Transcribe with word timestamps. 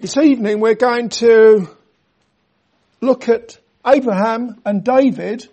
This 0.00 0.16
evening 0.16 0.60
we're 0.60 0.76
going 0.76 1.08
to 1.08 1.68
look 3.00 3.28
at 3.28 3.58
Abraham 3.84 4.60
and 4.64 4.84
David. 4.84 5.48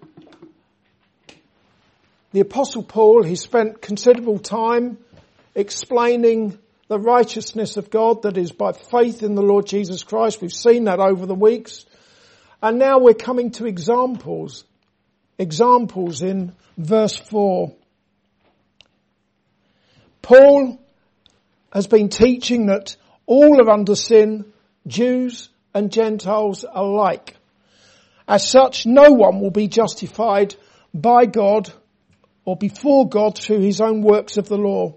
The 2.32 2.42
apostle 2.42 2.84
Paul, 2.84 3.24
he 3.24 3.38
spent 3.38 3.82
considerable 3.82 4.38
time 4.38 5.00
explaining 5.56 6.60
the 6.90 7.00
righteousness 7.00 7.78
of 7.78 7.90
God 7.90 8.22
that 8.22 8.38
is 8.38 8.52
by 8.52 8.74
faith 8.74 9.24
in 9.24 9.34
the 9.34 9.42
Lord 9.42 9.66
Jesus 9.66 10.04
Christ. 10.04 10.44
We've 10.44 10.54
seen 10.54 10.84
that 10.84 11.00
over 11.00 11.26
the 11.26 11.34
weeks. 11.34 11.88
And 12.62 12.78
now 12.78 13.00
we're 13.00 13.16
coming 13.16 13.50
to 13.54 13.66
examples. 13.66 14.64
Examples 15.40 16.22
in 16.22 16.54
verse 16.78 17.18
4. 17.18 17.74
Paul 20.22 20.80
has 21.74 21.88
been 21.88 22.10
teaching 22.10 22.68
that 22.68 22.96
all 23.26 23.62
are 23.62 23.70
under 23.70 23.96
sin, 23.96 24.54
Jews 24.88 25.50
and 25.74 25.92
Gentiles 25.92 26.66
alike. 26.72 27.36
As 28.28 28.50
such, 28.50 28.86
no 28.86 29.12
one 29.12 29.40
will 29.40 29.52
be 29.52 29.68
justified 29.68 30.56
by 30.94 31.26
God 31.26 31.72
or 32.44 32.56
before 32.56 33.08
God 33.10 33.38
through 33.38 33.62
his 33.62 33.82
own 33.82 34.02
works 34.02 34.38
of 34.38 34.48
the 34.48 34.58
law. 34.58 34.96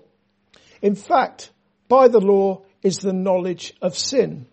In 0.81 0.95
fact, 0.95 1.51
by 1.89 2.09
the 2.09 2.21
law 2.21 2.63
is 2.83 2.99
the 2.99 3.13
knowledge 3.13 3.75
of 3.83 3.97
sin. 3.97 4.47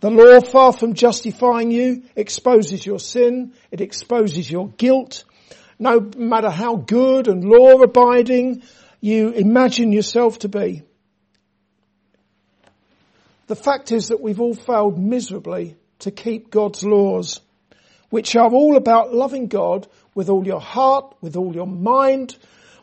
The 0.00 0.10
law, 0.10 0.40
far 0.40 0.72
from 0.72 0.92
justifying 0.92 1.70
you, 1.70 2.02
exposes 2.14 2.84
your 2.84 2.98
sin, 2.98 3.54
it 3.70 3.80
exposes 3.80 4.50
your 4.50 4.68
guilt. 4.68 5.24
No 5.78 5.98
matter 6.16 6.50
how 6.50 6.76
good 6.76 7.26
and 7.26 7.42
law 7.42 7.80
abiding 7.80 8.62
you 9.04 9.32
imagine 9.32 9.92
yourself 9.92 10.38
to 10.38 10.48
be. 10.48 10.82
The 13.48 13.54
fact 13.54 13.92
is 13.92 14.08
that 14.08 14.22
we've 14.22 14.40
all 14.40 14.54
failed 14.54 14.98
miserably 14.98 15.76
to 15.98 16.10
keep 16.10 16.50
God's 16.50 16.82
laws, 16.82 17.42
which 18.08 18.34
are 18.34 18.50
all 18.50 18.78
about 18.78 19.14
loving 19.14 19.48
God 19.48 19.86
with 20.14 20.30
all 20.30 20.46
your 20.46 20.60
heart, 20.60 21.14
with 21.20 21.36
all 21.36 21.54
your 21.54 21.66
mind, 21.66 22.38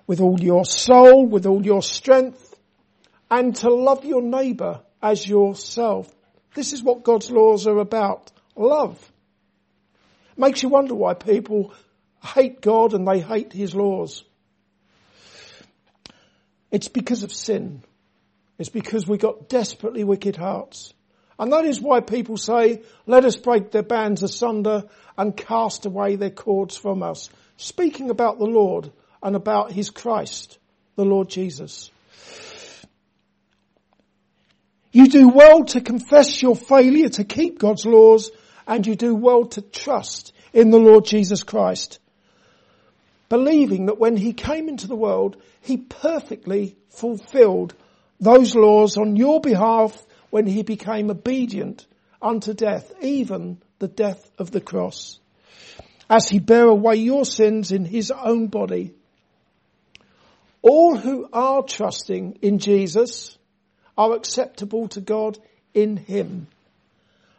with 0.05 0.21
all 0.21 0.39
your 0.39 0.63
soul, 0.63 1.25
with 1.25 1.47
all 1.47 1.65
your 1.65 1.81
strength, 1.81 2.53
and 3.31 3.55
to 3.55 3.73
love 3.73 4.05
your 4.05 4.21
neighbour 4.21 4.81
as 5.01 5.27
yourself. 5.27 6.07
This 6.53 6.71
is 6.71 6.83
what 6.83 7.01
God's 7.01 7.31
laws 7.31 7.65
are 7.65 7.79
about. 7.79 8.31
Love. 8.55 9.11
Makes 10.37 10.61
you 10.61 10.69
wonder 10.69 10.93
why 10.93 11.15
people 11.15 11.73
hate 12.23 12.61
God 12.61 12.93
and 12.93 13.07
they 13.07 13.21
hate 13.21 13.53
His 13.53 13.73
laws. 13.73 14.23
It's 16.71 16.87
because 16.87 17.23
of 17.23 17.33
sin. 17.33 17.83
It's 18.57 18.69
because 18.69 19.07
we 19.07 19.17
got 19.17 19.49
desperately 19.49 20.03
wicked 20.03 20.37
hearts. 20.37 20.93
And 21.37 21.51
that 21.51 21.65
is 21.65 21.81
why 21.81 22.01
people 22.01 22.37
say, 22.37 22.83
let 23.05 23.25
us 23.25 23.35
break 23.35 23.71
their 23.71 23.83
bands 23.83 24.23
asunder 24.23 24.83
and 25.17 25.35
cast 25.35 25.85
away 25.85 26.15
their 26.15 26.29
cords 26.29 26.77
from 26.77 27.03
us. 27.03 27.29
Speaking 27.57 28.09
about 28.09 28.37
the 28.37 28.45
Lord 28.45 28.91
and 29.23 29.35
about 29.35 29.71
His 29.71 29.89
Christ, 29.89 30.59
the 30.95 31.05
Lord 31.05 31.29
Jesus. 31.29 31.89
You 34.91 35.07
do 35.07 35.29
well 35.29 35.63
to 35.65 35.81
confess 35.81 36.41
your 36.41 36.55
failure 36.55 37.09
to 37.09 37.23
keep 37.23 37.59
God's 37.59 37.85
laws 37.85 38.29
and 38.67 38.85
you 38.85 38.95
do 38.95 39.15
well 39.15 39.45
to 39.45 39.61
trust 39.61 40.33
in 40.53 40.69
the 40.69 40.79
Lord 40.79 41.05
Jesus 41.05 41.43
Christ 41.43 41.99
believing 43.31 43.85
that 43.85 43.97
when 43.97 44.17
he 44.17 44.33
came 44.33 44.67
into 44.67 44.87
the 44.87 44.95
world, 44.95 45.37
he 45.61 45.77
perfectly 45.77 46.75
fulfilled 46.89 47.73
those 48.19 48.55
laws 48.55 48.97
on 48.97 49.15
your 49.15 49.39
behalf 49.39 50.05
when 50.31 50.45
he 50.45 50.63
became 50.63 51.09
obedient 51.09 51.87
unto 52.21 52.53
death, 52.53 52.91
even 53.01 53.57
the 53.79 53.87
death 53.87 54.29
of 54.37 54.51
the 54.51 54.59
cross, 54.59 55.17
as 56.09 56.27
he 56.27 56.39
bare 56.39 56.67
away 56.67 56.97
your 56.97 57.23
sins 57.23 57.71
in 57.71 57.85
his 57.85 58.11
own 58.11 58.47
body. 58.47 58.93
All 60.61 60.97
who 60.97 61.29
are 61.31 61.63
trusting 61.63 62.39
in 62.41 62.59
Jesus 62.59 63.37
are 63.97 64.13
acceptable 64.13 64.89
to 64.89 64.99
God 64.99 65.39
in 65.73 65.95
him, 65.95 66.47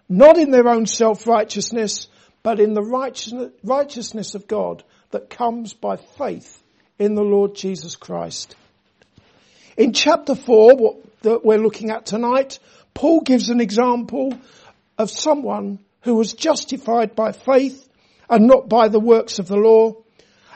not 0.09 0.39
in 0.39 0.53
their 0.53 0.69
own 0.69 0.87
self-righteousness, 0.87 2.09
but 2.43 2.61
in 2.61 2.73
the 2.73 3.53
righteousness 3.63 4.35
of 4.35 4.49
God 4.49 4.83
that 5.13 5.31
comes 5.31 5.73
by 5.73 5.97
faith 5.97 6.63
in 6.99 7.15
the 7.15 7.23
Lord 7.23 7.55
Jesus 7.55 7.97
Christ. 7.97 8.57
In 9.77 9.93
chapter 9.93 10.35
4, 10.35 10.77
what 10.77 10.97
that 11.23 11.45
we're 11.45 11.59
looking 11.59 11.91
at 11.91 12.07
tonight, 12.07 12.59
Paul 12.95 13.21
gives 13.21 13.49
an 13.49 13.61
example 13.61 14.37
of 14.99 15.11
someone 15.11 15.79
who 16.03 16.15
was 16.15 16.35
justified 16.35 17.15
by 17.15 17.33
faith 17.33 17.89
and 18.29 18.47
not 18.47 18.69
by 18.69 18.89
the 18.89 19.01
works 19.01 19.39
of 19.39 19.49
the 19.49 19.57
law. 19.57 19.95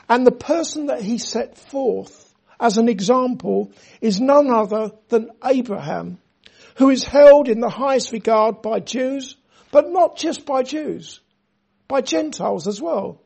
And 0.08 0.26
the 0.26 0.32
person 0.32 0.86
that 0.86 1.02
he 1.02 1.18
set 1.18 1.58
forth 1.58 2.34
as 2.60 2.78
an 2.78 2.88
example 2.88 3.72
is 4.00 4.20
none 4.20 4.52
other 4.52 4.92
than 5.08 5.30
Abraham, 5.44 6.18
who 6.76 6.90
is 6.90 7.04
held 7.04 7.48
in 7.48 7.60
the 7.60 7.70
highest 7.70 8.12
regard 8.12 8.62
by 8.62 8.80
Jews, 8.80 9.36
but 9.70 9.90
not 9.90 10.16
just 10.16 10.46
by 10.46 10.62
Jews, 10.62 11.20
by 11.88 12.00
Gentiles 12.00 12.66
as 12.66 12.80
well. 12.80 13.20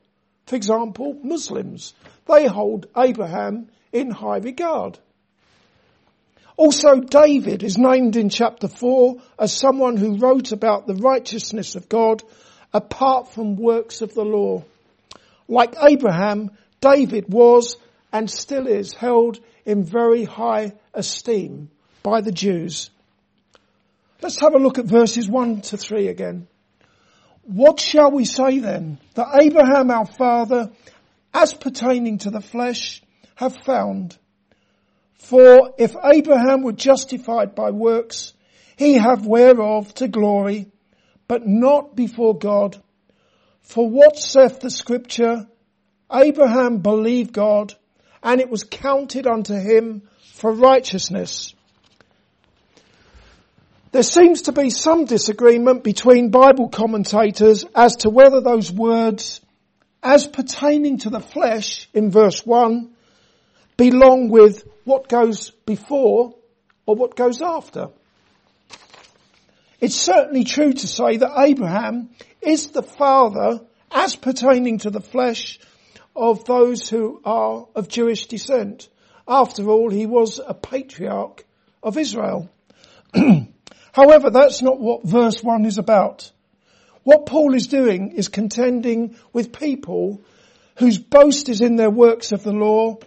For 0.50 0.56
example, 0.56 1.16
Muslims. 1.22 1.94
They 2.26 2.48
hold 2.48 2.88
Abraham 2.96 3.68
in 3.92 4.10
high 4.10 4.38
regard. 4.38 4.98
Also, 6.56 6.96
David 6.96 7.62
is 7.62 7.78
named 7.78 8.16
in 8.16 8.30
chapter 8.30 8.66
4 8.66 9.14
as 9.38 9.52
someone 9.52 9.96
who 9.96 10.18
wrote 10.18 10.50
about 10.50 10.88
the 10.88 10.96
righteousness 10.96 11.76
of 11.76 11.88
God 11.88 12.24
apart 12.74 13.32
from 13.32 13.54
works 13.54 14.02
of 14.02 14.12
the 14.14 14.24
law. 14.24 14.64
Like 15.46 15.76
Abraham, 15.80 16.50
David 16.80 17.32
was 17.32 17.76
and 18.12 18.28
still 18.28 18.66
is 18.66 18.92
held 18.92 19.38
in 19.64 19.84
very 19.84 20.24
high 20.24 20.72
esteem 20.92 21.70
by 22.02 22.22
the 22.22 22.32
Jews. 22.32 22.90
Let's 24.20 24.40
have 24.40 24.56
a 24.56 24.58
look 24.58 24.78
at 24.78 24.86
verses 24.86 25.28
1 25.28 25.60
to 25.60 25.76
3 25.76 26.08
again. 26.08 26.48
What 27.42 27.80
shall 27.80 28.10
we 28.10 28.24
say 28.24 28.58
then? 28.58 28.98
That 29.14 29.42
Abraham 29.42 29.90
our 29.90 30.06
father, 30.06 30.70
as 31.32 31.52
pertaining 31.52 32.18
to 32.18 32.30
the 32.30 32.40
flesh, 32.40 33.02
have 33.34 33.56
found. 33.64 34.16
For 35.14 35.74
if 35.78 35.94
Abraham 36.02 36.62
were 36.62 36.72
justified 36.72 37.54
by 37.54 37.70
works, 37.70 38.34
he 38.76 38.94
have 38.94 39.26
whereof 39.26 39.92
to 39.94 40.08
glory, 40.08 40.70
but 41.28 41.46
not 41.46 41.94
before 41.94 42.36
God. 42.36 42.82
For 43.62 43.88
what 43.88 44.18
saith 44.18 44.60
the 44.60 44.70
scripture? 44.70 45.46
Abraham 46.12 46.78
believed 46.78 47.32
God, 47.32 47.74
and 48.22 48.40
it 48.40 48.50
was 48.50 48.64
counted 48.64 49.26
unto 49.26 49.54
him 49.54 50.08
for 50.32 50.52
righteousness. 50.52 51.54
There 53.92 54.02
seems 54.04 54.42
to 54.42 54.52
be 54.52 54.70
some 54.70 55.04
disagreement 55.04 55.82
between 55.82 56.30
Bible 56.30 56.68
commentators 56.68 57.64
as 57.74 57.96
to 57.96 58.10
whether 58.10 58.40
those 58.40 58.70
words, 58.70 59.40
as 60.00 60.28
pertaining 60.28 60.98
to 60.98 61.10
the 61.10 61.18
flesh 61.18 61.88
in 61.92 62.12
verse 62.12 62.46
1, 62.46 62.88
belong 63.76 64.28
with 64.28 64.64
what 64.84 65.08
goes 65.08 65.50
before 65.66 66.36
or 66.86 66.94
what 66.94 67.16
goes 67.16 67.42
after. 67.42 67.88
It's 69.80 69.96
certainly 69.96 70.44
true 70.44 70.72
to 70.72 70.86
say 70.86 71.16
that 71.16 71.40
Abraham 71.40 72.10
is 72.40 72.68
the 72.68 72.84
father, 72.84 73.60
as 73.90 74.14
pertaining 74.14 74.78
to 74.78 74.90
the 74.90 75.00
flesh, 75.00 75.58
of 76.14 76.44
those 76.44 76.88
who 76.88 77.20
are 77.24 77.66
of 77.74 77.88
Jewish 77.88 78.26
descent. 78.26 78.88
After 79.26 79.68
all, 79.68 79.90
he 79.90 80.06
was 80.06 80.40
a 80.44 80.54
patriarch 80.54 81.44
of 81.82 81.98
Israel. 81.98 82.48
However, 83.92 84.30
that's 84.30 84.62
not 84.62 84.80
what 84.80 85.04
verse 85.04 85.42
1 85.42 85.64
is 85.64 85.78
about. 85.78 86.30
What 87.02 87.26
Paul 87.26 87.54
is 87.54 87.66
doing 87.66 88.12
is 88.12 88.28
contending 88.28 89.16
with 89.32 89.58
people 89.58 90.22
whose 90.76 90.98
boast 90.98 91.48
is 91.48 91.60
in 91.60 91.76
their 91.76 91.90
works 91.90 92.32
of 92.32 92.42
the 92.42 92.52
law, 92.52 92.98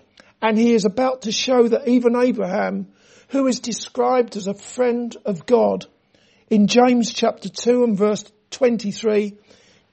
and 0.41 0.57
he 0.57 0.73
is 0.73 0.85
about 0.85 1.23
to 1.23 1.31
show 1.31 1.67
that 1.67 1.87
even 1.87 2.15
Abraham, 2.15 2.87
who 3.29 3.47
is 3.47 3.59
described 3.59 4.35
as 4.35 4.47
a 4.47 4.53
friend 4.53 5.15
of 5.25 5.45
God 5.45 5.85
in 6.49 6.67
James 6.67 7.13
chapter 7.13 7.49
2 7.49 7.83
and 7.83 7.97
verse 7.97 8.25
23, 8.51 9.37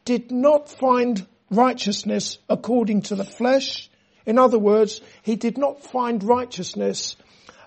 did 0.05 0.33
not 0.33 0.69
find 0.69 1.27
righteousness 1.51 2.39
according 2.49 3.03
to 3.03 3.15
the 3.15 3.25
flesh. 3.25 3.89
In 4.27 4.39
other 4.39 4.59
words, 4.59 5.01
he 5.23 5.37
did 5.37 5.57
not 5.57 5.83
find 5.83 6.23
righteousness 6.23 7.17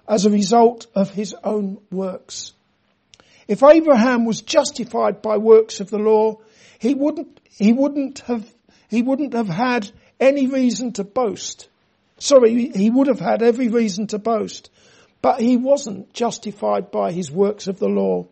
as 0.08 0.26
a 0.26 0.30
result 0.30 0.88
of 0.94 1.10
his 1.10 1.34
own 1.44 1.80
works. 1.90 2.54
If 3.48 3.63
Abraham 3.63 4.25
was 4.25 4.42
justified 4.42 5.22
by 5.22 5.38
works 5.38 5.80
of 5.80 5.90
the 5.90 6.00
law, 6.00 6.40
he 6.80 6.94
wouldn't, 6.94 7.40
he 7.50 7.74
wouldn't 7.74 8.19
have, 8.19 8.45
he 8.90 9.01
wouldn't 9.01 9.34
have 9.34 9.50
had 9.50 9.92
any 10.19 10.48
reason 10.48 10.94
to 10.94 11.04
boast. 11.04 11.68
Sorry, 12.18 12.69
he 12.69 12.90
would 12.90 13.07
have 13.07 13.19
had 13.19 13.42
every 13.42 13.68
reason 13.68 14.07
to 14.07 14.19
boast. 14.19 14.69
but 15.24 15.40
he 15.40 15.56
wasn't 15.56 16.13
justified 16.13 16.92
by 16.92 17.13
his 17.13 17.31
works 17.31 17.68
of 17.68 17.80
the 17.80 17.88
law. 17.88 18.28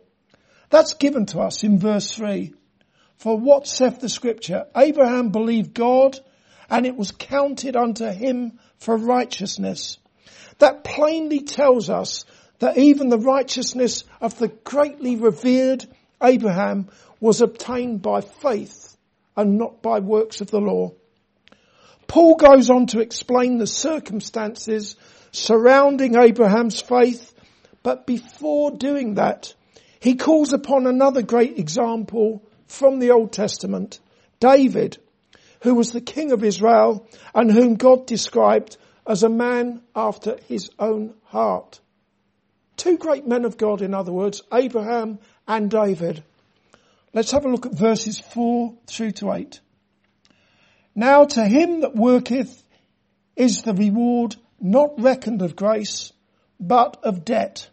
That's 0.69 0.93
given 0.93 1.25
to 1.27 1.39
us 1.39 1.63
in 1.63 1.79
verse 1.79 2.11
3. 2.11 2.53
For 3.15 3.37
what 3.37 3.65
saith 3.65 4.01
the 4.01 4.09
scripture? 4.09 4.65
Abraham 4.75 5.29
believed 5.29 5.73
God 5.73 6.19
and 6.69 6.85
it 6.85 6.97
was 6.97 7.11
counted 7.11 7.77
unto 7.77 8.07
him 8.07 8.59
for 8.77 8.97
righteousness. 8.97 9.99
That 10.59 10.83
plainly 10.83 11.39
tells 11.39 11.89
us 11.89 12.25
that 12.61 12.77
even 12.77 13.09
the 13.09 13.17
righteousness 13.17 14.03
of 14.21 14.37
the 14.37 14.47
greatly 14.47 15.15
revered 15.15 15.83
Abraham 16.21 16.89
was 17.19 17.41
obtained 17.41 18.03
by 18.03 18.21
faith 18.21 18.95
and 19.35 19.57
not 19.57 19.81
by 19.81 19.99
works 19.99 20.41
of 20.41 20.51
the 20.51 20.59
law. 20.59 20.91
Paul 22.05 22.35
goes 22.35 22.69
on 22.69 22.85
to 22.87 22.99
explain 22.99 23.57
the 23.57 23.65
circumstances 23.65 24.95
surrounding 25.31 26.15
Abraham's 26.15 26.79
faith, 26.79 27.33
but 27.81 28.05
before 28.05 28.69
doing 28.69 29.15
that, 29.15 29.55
he 29.99 30.15
calls 30.15 30.53
upon 30.53 30.85
another 30.85 31.23
great 31.23 31.57
example 31.57 32.43
from 32.67 32.99
the 32.99 33.09
Old 33.09 33.33
Testament, 33.33 33.99
David, 34.39 34.99
who 35.61 35.73
was 35.73 35.93
the 35.93 36.01
king 36.01 36.31
of 36.31 36.43
Israel 36.43 37.07
and 37.33 37.51
whom 37.51 37.73
God 37.73 38.05
described 38.05 38.77
as 39.07 39.23
a 39.23 39.29
man 39.29 39.81
after 39.95 40.37
his 40.47 40.69
own 40.77 41.15
heart. 41.23 41.79
Two 42.81 42.97
great 42.97 43.27
men 43.27 43.45
of 43.45 43.57
God, 43.57 43.83
in 43.83 43.93
other 43.93 44.11
words, 44.11 44.41
Abraham 44.51 45.19
and 45.47 45.69
David. 45.69 46.23
Let's 47.13 47.29
have 47.29 47.45
a 47.45 47.47
look 47.47 47.67
at 47.67 47.77
verses 47.77 48.19
four 48.19 48.73
through 48.87 49.11
to 49.11 49.33
eight. 49.33 49.59
Now 50.95 51.25
to 51.25 51.45
him 51.45 51.81
that 51.81 51.95
worketh 51.95 52.63
is 53.35 53.61
the 53.61 53.75
reward 53.75 54.35
not 54.59 54.99
reckoned 54.99 55.43
of 55.43 55.55
grace, 55.55 56.11
but 56.59 56.97
of 57.03 57.23
debt. 57.23 57.69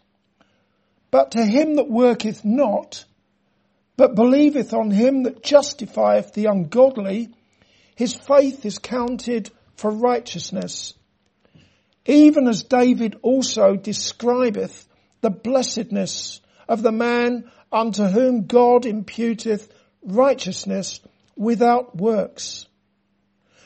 But 1.09 1.31
to 1.31 1.43
him 1.43 1.77
that 1.77 1.89
worketh 1.89 2.45
not, 2.45 3.03
but 3.97 4.13
believeth 4.13 4.75
on 4.75 4.91
him 4.91 5.23
that 5.23 5.41
justifieth 5.41 6.35
the 6.35 6.45
ungodly, 6.45 7.29
his 7.95 8.13
faith 8.13 8.63
is 8.63 8.77
counted 8.77 9.49
for 9.75 9.89
righteousness. 9.89 10.93
Even 12.05 12.47
as 12.47 12.61
David 12.61 13.17
also 13.23 13.75
describeth 13.75 14.85
the 15.21 15.29
blessedness 15.29 16.41
of 16.67 16.81
the 16.81 16.91
man 16.91 17.49
unto 17.71 18.05
whom 18.05 18.45
God 18.45 18.83
imputeth 18.83 19.69
righteousness 20.01 21.01
without 21.35 21.95
works, 21.95 22.67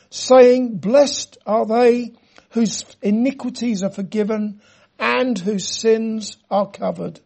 saying, 0.09 0.77
blessed 0.77 1.37
are 1.45 1.65
they 1.65 2.13
whose 2.51 2.85
iniquities 3.01 3.83
are 3.83 3.91
forgiven 3.91 4.61
and 4.99 5.37
whose 5.37 5.67
sins 5.67 6.37
are 6.51 6.69
covered. 6.69 7.19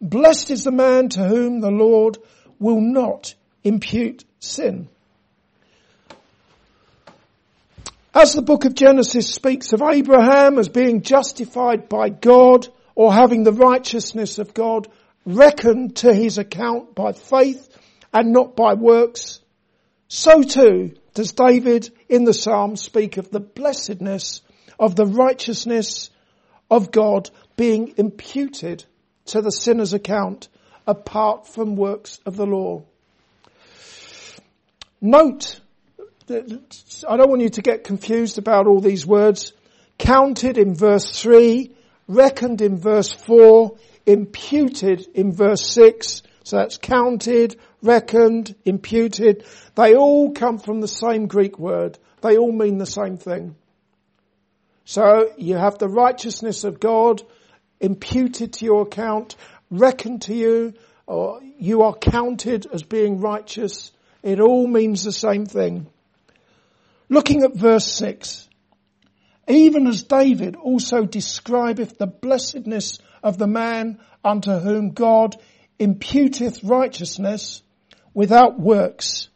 Blessed 0.00 0.50
is 0.50 0.64
the 0.64 0.72
man 0.72 1.08
to 1.10 1.24
whom 1.26 1.60
the 1.60 1.70
Lord 1.70 2.18
will 2.58 2.80
not 2.80 3.34
impute 3.64 4.24
sin. 4.38 4.88
As 8.14 8.34
the 8.34 8.42
book 8.42 8.64
of 8.64 8.74
Genesis 8.74 9.32
speaks 9.32 9.72
of 9.72 9.82
Abraham 9.82 10.58
as 10.58 10.68
being 10.68 11.02
justified 11.02 11.88
by 11.88 12.08
God 12.08 12.68
or 13.00 13.10
having 13.10 13.44
the 13.44 13.52
righteousness 13.52 14.38
of 14.38 14.52
God 14.52 14.86
reckoned 15.24 15.96
to 15.96 16.12
his 16.12 16.36
account 16.36 16.94
by 16.94 17.12
faith 17.12 17.66
and 18.12 18.30
not 18.30 18.54
by 18.54 18.74
works, 18.74 19.40
so 20.08 20.42
too 20.42 20.92
does 21.14 21.32
David 21.32 21.90
in 22.10 22.24
the 22.24 22.34
Psalm 22.34 22.76
speak 22.76 23.16
of 23.16 23.30
the 23.30 23.40
blessedness 23.40 24.42
of 24.78 24.96
the 24.96 25.06
righteousness 25.06 26.10
of 26.70 26.90
God 26.90 27.30
being 27.56 27.94
imputed 27.96 28.84
to 29.28 29.40
the 29.40 29.50
sinner's 29.50 29.94
account 29.94 30.48
apart 30.86 31.46
from 31.46 31.76
works 31.76 32.20
of 32.26 32.36
the 32.36 32.44
law. 32.44 32.82
Note 35.00 35.58
I 36.28 37.16
don't 37.16 37.30
want 37.30 37.40
you 37.40 37.48
to 37.48 37.62
get 37.62 37.84
confused 37.84 38.36
about 38.36 38.66
all 38.66 38.82
these 38.82 39.06
words. 39.06 39.54
Counted 39.96 40.58
in 40.58 40.74
verse 40.74 41.18
3, 41.18 41.74
reckoned 42.10 42.60
in 42.60 42.76
verse 42.76 43.12
4, 43.12 43.76
imputed 44.04 45.06
in 45.14 45.32
verse 45.32 45.64
6. 45.72 46.22
So 46.42 46.56
that's 46.56 46.78
counted, 46.78 47.56
reckoned, 47.82 48.54
imputed. 48.64 49.44
They 49.76 49.94
all 49.94 50.32
come 50.32 50.58
from 50.58 50.80
the 50.80 50.88
same 50.88 51.26
Greek 51.26 51.58
word. 51.58 51.98
They 52.20 52.36
all 52.36 52.52
mean 52.52 52.78
the 52.78 52.86
same 52.86 53.16
thing. 53.16 53.54
So 54.84 55.30
you 55.38 55.56
have 55.56 55.78
the 55.78 55.88
righteousness 55.88 56.64
of 56.64 56.80
God 56.80 57.22
imputed 57.78 58.54
to 58.54 58.64
your 58.64 58.82
account, 58.82 59.36
reckoned 59.70 60.22
to 60.22 60.34
you, 60.34 60.74
or 61.06 61.40
you 61.58 61.82
are 61.82 61.94
counted 61.94 62.66
as 62.72 62.82
being 62.82 63.20
righteous. 63.20 63.92
It 64.24 64.40
all 64.40 64.66
means 64.66 65.04
the 65.04 65.12
same 65.12 65.46
thing. 65.46 65.86
Looking 67.08 67.44
at 67.44 67.54
verse 67.54 67.86
6, 67.92 68.48
even 69.48 69.86
as 69.86 70.02
David 70.02 70.56
also 70.56 71.04
describeth 71.04 71.98
the 71.98 72.06
blessedness 72.06 72.98
of 73.22 73.38
the 73.38 73.46
man 73.46 73.98
unto 74.24 74.52
whom 74.52 74.90
God 74.90 75.36
imputeth 75.78 76.60
righteousness 76.62 77.62
without 78.14 78.60
works. 78.60 79.28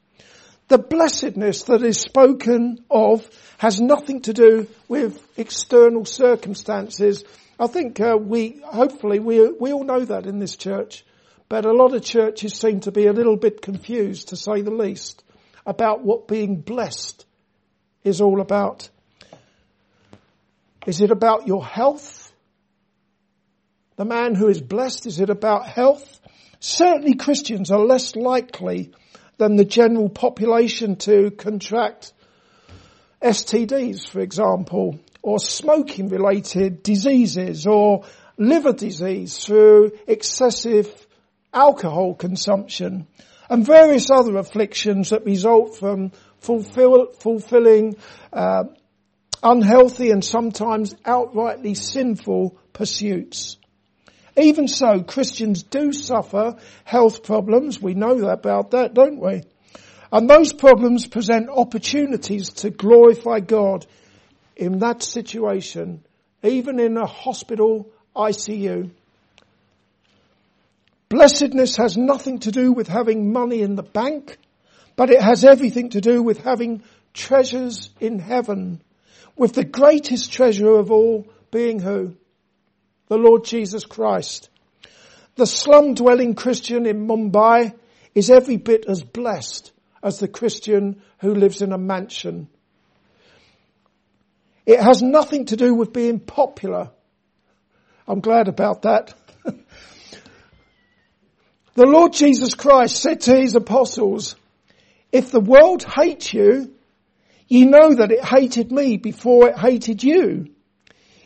The 0.68 0.78
blessedness 0.78 1.64
that 1.64 1.82
is 1.82 2.00
spoken 2.00 2.84
of 2.90 3.28
has 3.58 3.80
nothing 3.80 4.22
to 4.22 4.32
do 4.32 4.66
with 4.88 5.26
external 5.36 6.04
circumstances. 6.04 7.24
I 7.58 7.66
think 7.66 8.00
uh, 8.00 8.16
we, 8.18 8.60
hopefully, 8.64 9.18
we, 9.18 9.50
we 9.50 9.72
all 9.72 9.84
know 9.84 10.04
that 10.04 10.26
in 10.26 10.38
this 10.38 10.56
church, 10.56 11.04
but 11.48 11.66
a 11.66 11.72
lot 11.72 11.94
of 11.94 12.02
churches 12.02 12.54
seem 12.54 12.80
to 12.80 12.92
be 12.92 13.06
a 13.06 13.12
little 13.12 13.36
bit 13.36 13.62
confused, 13.62 14.28
to 14.28 14.36
say 14.36 14.62
the 14.62 14.70
least, 14.70 15.22
about 15.66 16.02
what 16.02 16.28
being 16.28 16.60
blessed 16.60 17.26
is 18.02 18.20
all 18.20 18.40
about. 18.40 18.88
Is 20.86 21.00
it 21.00 21.10
about 21.10 21.46
your 21.46 21.64
health? 21.64 22.32
The 23.96 24.04
man 24.04 24.34
who 24.34 24.48
is 24.48 24.60
blessed, 24.60 25.06
is 25.06 25.20
it 25.20 25.30
about 25.30 25.66
health? 25.66 26.20
Certainly 26.60 27.14
Christians 27.14 27.70
are 27.70 27.78
less 27.78 28.16
likely 28.16 28.92
than 29.38 29.56
the 29.56 29.64
general 29.64 30.08
population 30.08 30.96
to 30.96 31.30
contract 31.30 32.12
STDs, 33.22 34.06
for 34.06 34.20
example, 34.20 34.98
or 35.22 35.38
smoking 35.38 36.08
related 36.08 36.82
diseases 36.82 37.66
or 37.66 38.04
liver 38.36 38.72
disease 38.72 39.38
through 39.38 39.92
excessive 40.06 41.06
alcohol 41.52 42.14
consumption 42.14 43.06
and 43.48 43.64
various 43.64 44.10
other 44.10 44.36
afflictions 44.36 45.10
that 45.10 45.24
result 45.24 45.76
from 45.76 46.10
fulfill, 46.40 47.12
fulfilling 47.12 47.96
uh, 48.32 48.64
unhealthy 49.44 50.10
and 50.10 50.24
sometimes 50.24 50.94
outrightly 51.04 51.76
sinful 51.76 52.56
pursuits. 52.72 53.58
Even 54.36 54.66
so, 54.66 55.02
Christians 55.02 55.62
do 55.62 55.92
suffer 55.92 56.56
health 56.82 57.22
problems. 57.22 57.80
We 57.80 57.94
know 57.94 58.26
about 58.26 58.72
that, 58.72 58.94
don't 58.94 59.20
we? 59.20 59.42
And 60.10 60.28
those 60.28 60.52
problems 60.52 61.06
present 61.06 61.48
opportunities 61.48 62.50
to 62.54 62.70
glorify 62.70 63.40
God 63.40 63.86
in 64.56 64.80
that 64.80 65.02
situation, 65.02 66.02
even 66.42 66.80
in 66.80 66.96
a 66.96 67.06
hospital 67.06 67.90
ICU. 68.16 68.90
Blessedness 71.08 71.76
has 71.76 71.96
nothing 71.96 72.40
to 72.40 72.50
do 72.50 72.72
with 72.72 72.88
having 72.88 73.32
money 73.32 73.60
in 73.60 73.76
the 73.76 73.82
bank 73.84 74.38
but 74.96 75.10
it 75.10 75.20
has 75.20 75.44
everything 75.44 75.90
to 75.90 76.00
do 76.00 76.22
with 76.22 76.38
having 76.38 76.82
treasures 77.12 77.90
in 78.00 78.18
heaven, 78.18 78.80
with 79.36 79.54
the 79.54 79.64
greatest 79.64 80.32
treasure 80.32 80.74
of 80.74 80.90
all 80.90 81.26
being 81.50 81.80
who? 81.80 82.16
The 83.08 83.16
Lord 83.18 83.44
Jesus 83.44 83.84
Christ. 83.84 84.48
The 85.36 85.46
slum 85.46 85.94
dwelling 85.94 86.34
Christian 86.34 86.86
in 86.86 87.06
Mumbai 87.06 87.74
is 88.14 88.30
every 88.30 88.56
bit 88.56 88.84
as 88.88 89.02
blessed 89.02 89.72
as 90.02 90.18
the 90.18 90.28
Christian 90.28 91.02
who 91.18 91.34
lives 91.34 91.62
in 91.62 91.72
a 91.72 91.78
mansion. 91.78 92.48
It 94.66 94.80
has 94.80 95.02
nothing 95.02 95.46
to 95.46 95.56
do 95.56 95.74
with 95.74 95.92
being 95.92 96.20
popular. 96.20 96.90
I'm 98.06 98.20
glad 98.20 98.48
about 98.48 98.82
that. 98.82 99.14
the 99.44 99.56
Lord 101.86 102.12
Jesus 102.12 102.54
Christ 102.54 103.00
said 103.00 103.22
to 103.22 103.36
his 103.36 103.56
apostles, 103.56 104.36
if 105.10 105.30
the 105.30 105.40
world 105.40 105.84
hates 105.84 106.32
you, 106.32 106.73
ye 107.48 107.64
know 107.64 107.94
that 107.94 108.12
it 108.12 108.24
hated 108.24 108.72
me 108.72 108.96
before 108.96 109.48
it 109.48 109.58
hated 109.58 110.02
you. 110.02 110.46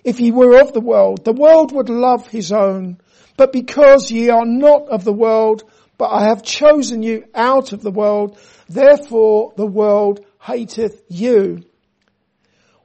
If 0.04 0.20
ye 0.20 0.30
were 0.30 0.60
of 0.60 0.72
the 0.72 0.80
world, 0.80 1.24
the 1.24 1.32
world 1.32 1.72
would 1.72 1.88
love 1.88 2.26
his 2.28 2.52
own. 2.52 2.98
But 3.36 3.52
because 3.52 4.10
ye 4.10 4.30
are 4.30 4.46
not 4.46 4.88
of 4.88 5.04
the 5.04 5.12
world, 5.12 5.64
but 5.96 6.08
I 6.08 6.28
have 6.28 6.42
chosen 6.42 7.02
you 7.02 7.24
out 7.34 7.72
of 7.72 7.82
the 7.82 7.90
world, 7.90 8.38
therefore 8.68 9.52
the 9.56 9.66
world 9.66 10.24
hateth 10.40 11.02
you. 11.08 11.64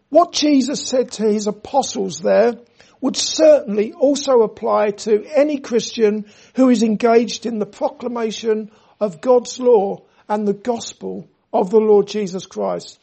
What 0.10 0.32
Jesus 0.32 0.86
said 0.86 1.12
to 1.14 1.24
his 1.24 1.48
apostles 1.48 2.20
there 2.20 2.56
would 3.02 3.16
certainly 3.16 3.94
also 3.94 4.42
apply 4.42 4.92
to 4.92 5.26
any 5.36 5.60
Christian 5.60 6.26
who 6.56 6.70
is 6.70 6.84
engaged 6.84 7.46
in 7.46 7.60
the 7.60 7.66
proclamation 7.66 8.72
of 9.00 9.22
God's 9.22 9.60
law 9.60 10.04
and 10.30 10.48
the 10.48 10.54
gospel 10.54 11.28
of 11.52 11.70
the 11.70 11.80
Lord 11.80 12.08
Jesus 12.08 12.46
Christ. 12.46 13.00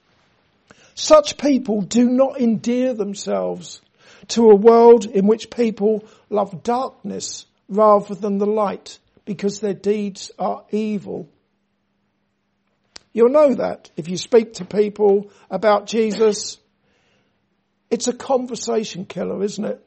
Such 1.01 1.39
people 1.39 1.81
do 1.83 2.09
not 2.09 2.41
endear 2.41 2.95
themselves 2.95 3.81
to 4.29 4.51
a 4.51 4.55
world 4.55 5.07
in 5.07 5.27
which 5.27 5.51
people 5.51 6.05
love 6.29 6.63
darkness 6.63 7.47
rather 7.69 8.15
than 8.15 8.39
the 8.39 8.47
light 8.47 8.99
because 9.25 9.61
their 9.61 9.75
deeds 9.75 10.31
are 10.39 10.65
evil. 10.71 11.29
You'll 13.13 13.31
know 13.31 13.55
that 13.55 13.91
if 13.97 14.09
you 14.09 14.17
speak 14.17 14.55
to 14.55 14.65
people 14.65 15.31
about 15.51 15.87
Jesus. 15.87 16.59
It's 17.91 18.07
a 18.07 18.13
conversation 18.13 19.05
killer, 19.05 19.43
isn't 19.43 19.65
it? 19.65 19.85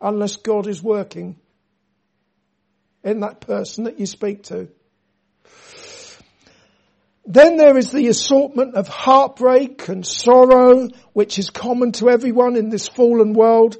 unless 0.00 0.36
God 0.36 0.66
is 0.66 0.82
working 0.82 1.36
in 3.02 3.20
that 3.20 3.40
person 3.40 3.84
that 3.84 3.98
you 3.98 4.06
speak 4.06 4.44
to. 4.44 4.68
Then 7.30 7.58
there 7.58 7.76
is 7.76 7.92
the 7.92 8.08
assortment 8.08 8.74
of 8.74 8.88
heartbreak 8.88 9.86
and 9.88 10.04
sorrow, 10.06 10.88
which 11.12 11.38
is 11.38 11.50
common 11.50 11.92
to 11.92 12.08
everyone 12.08 12.56
in 12.56 12.70
this 12.70 12.88
fallen 12.88 13.34
world. 13.34 13.76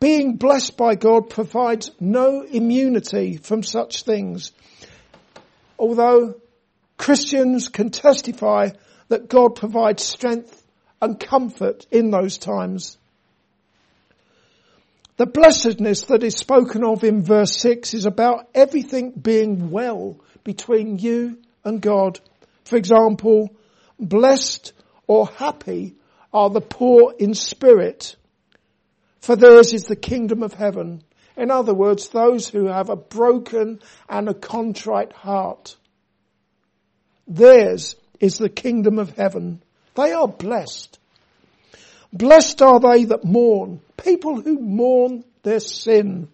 Being 0.00 0.34
blessed 0.34 0.76
by 0.76 0.96
God 0.96 1.30
provides 1.30 1.92
no 2.00 2.42
immunity 2.42 3.36
from 3.36 3.62
such 3.62 4.02
things. 4.02 4.50
Although 5.78 6.34
Christians 6.96 7.68
can 7.68 7.90
testify 7.90 8.70
that 9.06 9.28
God 9.28 9.54
provides 9.54 10.02
strength 10.02 10.60
and 11.00 11.18
comfort 11.20 11.86
in 11.92 12.10
those 12.10 12.38
times. 12.38 12.98
The 15.16 15.26
blessedness 15.26 16.02
that 16.06 16.24
is 16.24 16.34
spoken 16.34 16.82
of 16.82 17.04
in 17.04 17.22
verse 17.22 17.56
6 17.58 17.94
is 17.94 18.06
about 18.06 18.48
everything 18.52 19.12
being 19.12 19.70
well 19.70 20.16
between 20.42 20.98
you 20.98 21.38
and 21.62 21.80
God. 21.80 22.18
For 22.70 22.76
example, 22.76 23.50
blessed 23.98 24.74
or 25.08 25.26
happy 25.26 25.96
are 26.32 26.50
the 26.50 26.60
poor 26.60 27.12
in 27.18 27.34
spirit, 27.34 28.14
for 29.18 29.34
theirs 29.34 29.72
is 29.72 29.86
the 29.86 29.96
kingdom 29.96 30.44
of 30.44 30.54
heaven. 30.54 31.02
In 31.36 31.50
other 31.50 31.74
words, 31.74 32.10
those 32.10 32.48
who 32.48 32.66
have 32.66 32.88
a 32.88 32.94
broken 32.94 33.80
and 34.08 34.28
a 34.28 34.34
contrite 34.34 35.12
heart. 35.12 35.76
Theirs 37.26 37.96
is 38.20 38.38
the 38.38 38.48
kingdom 38.48 39.00
of 39.00 39.16
heaven. 39.16 39.64
They 39.96 40.12
are 40.12 40.28
blessed. 40.28 40.96
Blessed 42.12 42.62
are 42.62 42.78
they 42.78 43.02
that 43.06 43.24
mourn, 43.24 43.80
people 43.96 44.40
who 44.40 44.60
mourn 44.60 45.24
their 45.42 45.58
sin, 45.58 46.28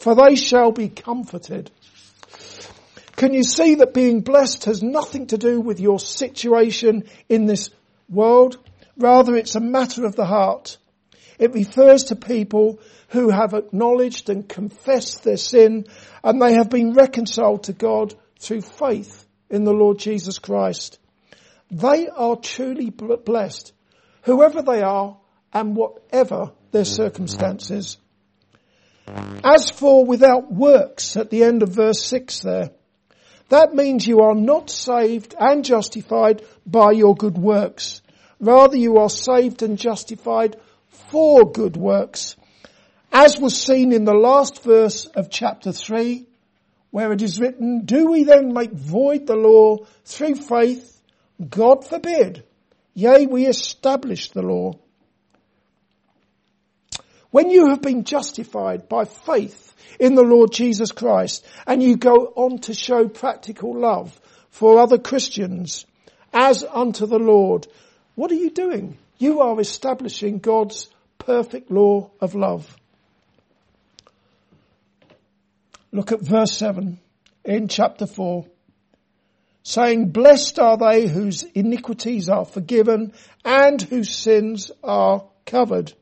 for 0.00 0.16
they 0.16 0.34
shall 0.34 0.72
be 0.72 0.88
comforted. 0.88 1.70
Can 3.20 3.34
you 3.34 3.42
see 3.42 3.74
that 3.74 3.92
being 3.92 4.22
blessed 4.22 4.64
has 4.64 4.82
nothing 4.82 5.26
to 5.26 5.36
do 5.36 5.60
with 5.60 5.78
your 5.78 6.00
situation 6.00 7.04
in 7.28 7.44
this 7.44 7.68
world? 8.08 8.56
Rather, 8.96 9.36
it's 9.36 9.56
a 9.56 9.60
matter 9.60 10.06
of 10.06 10.16
the 10.16 10.24
heart. 10.24 10.78
It 11.38 11.52
refers 11.52 12.04
to 12.04 12.16
people 12.16 12.80
who 13.08 13.28
have 13.28 13.52
acknowledged 13.52 14.30
and 14.30 14.48
confessed 14.48 15.22
their 15.22 15.36
sin 15.36 15.84
and 16.24 16.40
they 16.40 16.54
have 16.54 16.70
been 16.70 16.94
reconciled 16.94 17.64
to 17.64 17.74
God 17.74 18.14
through 18.38 18.62
faith 18.62 19.26
in 19.50 19.64
the 19.64 19.74
Lord 19.74 19.98
Jesus 19.98 20.38
Christ. 20.38 20.98
They 21.70 22.08
are 22.08 22.36
truly 22.36 22.88
blessed 22.88 23.74
whoever 24.22 24.62
they 24.62 24.80
are 24.80 25.18
and 25.52 25.76
whatever 25.76 26.52
their 26.70 26.86
circumstances. 26.86 27.98
As 29.06 29.68
for 29.68 30.06
without 30.06 30.50
works 30.50 31.18
at 31.18 31.28
the 31.28 31.44
end 31.44 31.62
of 31.62 31.68
verse 31.68 32.02
6 32.02 32.40
there, 32.40 32.70
that 33.50 33.74
means 33.74 34.06
you 34.06 34.20
are 34.20 34.34
not 34.34 34.70
saved 34.70 35.34
and 35.38 35.64
justified 35.64 36.42
by 36.64 36.92
your 36.92 37.14
good 37.14 37.36
works. 37.36 38.00
Rather 38.38 38.76
you 38.76 38.98
are 38.98 39.10
saved 39.10 39.62
and 39.62 39.76
justified 39.76 40.56
for 41.10 41.50
good 41.50 41.76
works. 41.76 42.36
As 43.12 43.38
was 43.38 43.60
seen 43.60 43.92
in 43.92 44.04
the 44.04 44.14
last 44.14 44.62
verse 44.62 45.06
of 45.06 45.30
chapter 45.30 45.72
3, 45.72 46.26
where 46.90 47.12
it 47.12 47.22
is 47.22 47.40
written, 47.40 47.84
do 47.84 48.10
we 48.10 48.22
then 48.22 48.54
make 48.54 48.72
void 48.72 49.26
the 49.26 49.36
law 49.36 49.78
through 50.04 50.36
faith? 50.36 51.00
God 51.48 51.86
forbid. 51.86 52.44
Yea, 52.94 53.26
we 53.26 53.46
establish 53.46 54.30
the 54.30 54.42
law. 54.42 54.74
When 57.30 57.50
you 57.50 57.68
have 57.68 57.80
been 57.80 58.04
justified 58.04 58.88
by 58.88 59.04
faith 59.04 59.74
in 60.00 60.14
the 60.14 60.22
Lord 60.22 60.52
Jesus 60.52 60.90
Christ 60.90 61.46
and 61.66 61.82
you 61.82 61.96
go 61.96 62.32
on 62.34 62.58
to 62.60 62.74
show 62.74 63.08
practical 63.08 63.78
love 63.78 64.20
for 64.50 64.80
other 64.80 64.98
Christians 64.98 65.86
as 66.32 66.64
unto 66.64 67.06
the 67.06 67.18
Lord, 67.18 67.66
what 68.14 68.30
are 68.32 68.36
you 68.36 68.50
doing? 68.50 68.98
You 69.18 69.40
are 69.40 69.60
establishing 69.60 70.38
God's 70.38 70.88
perfect 71.18 71.70
law 71.70 72.10
of 72.20 72.34
love. 72.34 72.76
Look 75.92 76.12
at 76.12 76.20
verse 76.20 76.56
7 76.56 76.98
in 77.44 77.68
chapter 77.68 78.06
4 78.06 78.46
saying, 79.62 80.10
blessed 80.10 80.58
are 80.58 80.76
they 80.76 81.06
whose 81.06 81.42
iniquities 81.42 82.28
are 82.28 82.44
forgiven 82.44 83.12
and 83.44 83.80
whose 83.80 84.14
sins 84.14 84.70
are 84.82 85.24
covered. 85.44 85.92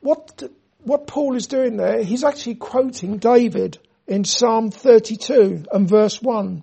What, 0.00 0.42
what 0.78 1.06
Paul 1.06 1.36
is 1.36 1.46
doing 1.46 1.76
there, 1.76 2.02
he's 2.02 2.24
actually 2.24 2.56
quoting 2.56 3.18
David 3.18 3.78
in 4.06 4.24
Psalm 4.24 4.70
32 4.70 5.64
and 5.72 5.88
verse 5.88 6.20
1. 6.22 6.62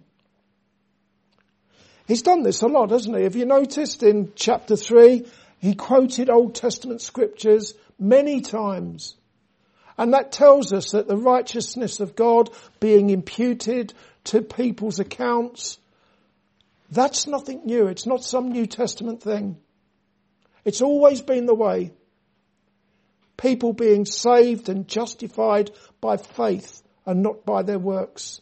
He's 2.07 2.21
done 2.21 2.43
this 2.43 2.61
a 2.61 2.67
lot, 2.67 2.91
hasn't 2.91 3.17
he? 3.17 3.23
Have 3.23 3.35
you 3.35 3.45
noticed 3.45 4.03
in 4.03 4.31
chapter 4.35 4.75
3, 4.75 5.25
he 5.59 5.75
quoted 5.75 6.29
Old 6.29 6.55
Testament 6.55 7.01
scriptures 7.01 7.73
many 7.99 8.41
times. 8.41 9.15
And 9.97 10.13
that 10.13 10.31
tells 10.31 10.73
us 10.73 10.91
that 10.91 11.07
the 11.07 11.17
righteousness 11.17 11.99
of 11.99 12.15
God 12.15 12.49
being 12.79 13.09
imputed 13.09 13.93
to 14.25 14.41
people's 14.41 14.99
accounts, 14.99 15.79
that's 16.91 17.27
nothing 17.27 17.61
new. 17.65 17.87
It's 17.87 18.05
not 18.05 18.23
some 18.23 18.51
New 18.51 18.65
Testament 18.65 19.23
thing. 19.23 19.57
It's 20.65 20.81
always 20.81 21.21
been 21.21 21.45
the 21.45 21.55
way. 21.55 21.91
People 23.37 23.73
being 23.73 24.05
saved 24.05 24.69
and 24.69 24.87
justified 24.87 25.71
by 26.01 26.17
faith 26.17 26.81
and 27.05 27.21
not 27.21 27.45
by 27.45 27.63
their 27.63 27.79
works. 27.79 28.41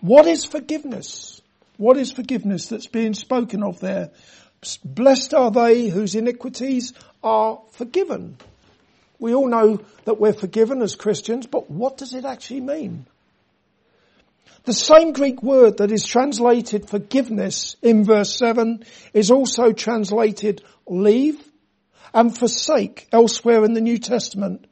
What 0.00 0.26
is 0.26 0.44
forgiveness? 0.44 1.40
What 1.76 1.96
is 1.96 2.12
forgiveness 2.12 2.68
that's 2.68 2.86
being 2.86 3.14
spoken 3.14 3.62
of 3.62 3.80
there? 3.80 4.10
Blessed 4.84 5.34
are 5.34 5.50
they 5.50 5.88
whose 5.88 6.14
iniquities 6.14 6.92
are 7.22 7.60
forgiven. 7.72 8.36
We 9.18 9.34
all 9.34 9.48
know 9.48 9.80
that 10.04 10.20
we're 10.20 10.32
forgiven 10.32 10.82
as 10.82 10.96
Christians, 10.96 11.46
but 11.46 11.70
what 11.70 11.96
does 11.96 12.14
it 12.14 12.24
actually 12.24 12.60
mean? 12.60 13.06
The 14.66 14.72
same 14.72 15.12
Greek 15.12 15.44
word 15.44 15.76
that 15.76 15.92
is 15.92 16.04
translated 16.04 16.90
forgiveness 16.90 17.76
in 17.82 18.04
verse 18.04 18.36
7 18.36 18.84
is 19.14 19.30
also 19.30 19.70
translated 19.70 20.60
leave 20.88 21.40
and 22.12 22.36
forsake 22.36 23.06
elsewhere 23.12 23.64
in 23.64 23.74
the 23.74 23.80
New 23.80 23.98
Testament. 23.98 24.66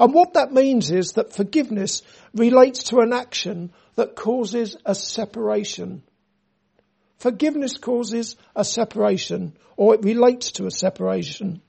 And 0.00 0.12
what 0.12 0.34
that 0.34 0.52
means 0.52 0.90
is 0.90 1.12
that 1.12 1.32
forgiveness 1.32 2.02
relates 2.34 2.82
to 2.84 2.98
an 2.98 3.12
action 3.12 3.72
that 3.94 4.16
causes 4.16 4.76
a 4.84 4.96
separation. 4.96 6.02
Forgiveness 7.18 7.76
causes 7.78 8.34
a 8.56 8.64
separation 8.64 9.56
or 9.76 9.94
it 9.94 10.02
relates 10.02 10.50
to 10.52 10.66
a 10.66 10.72
separation. 10.72 11.62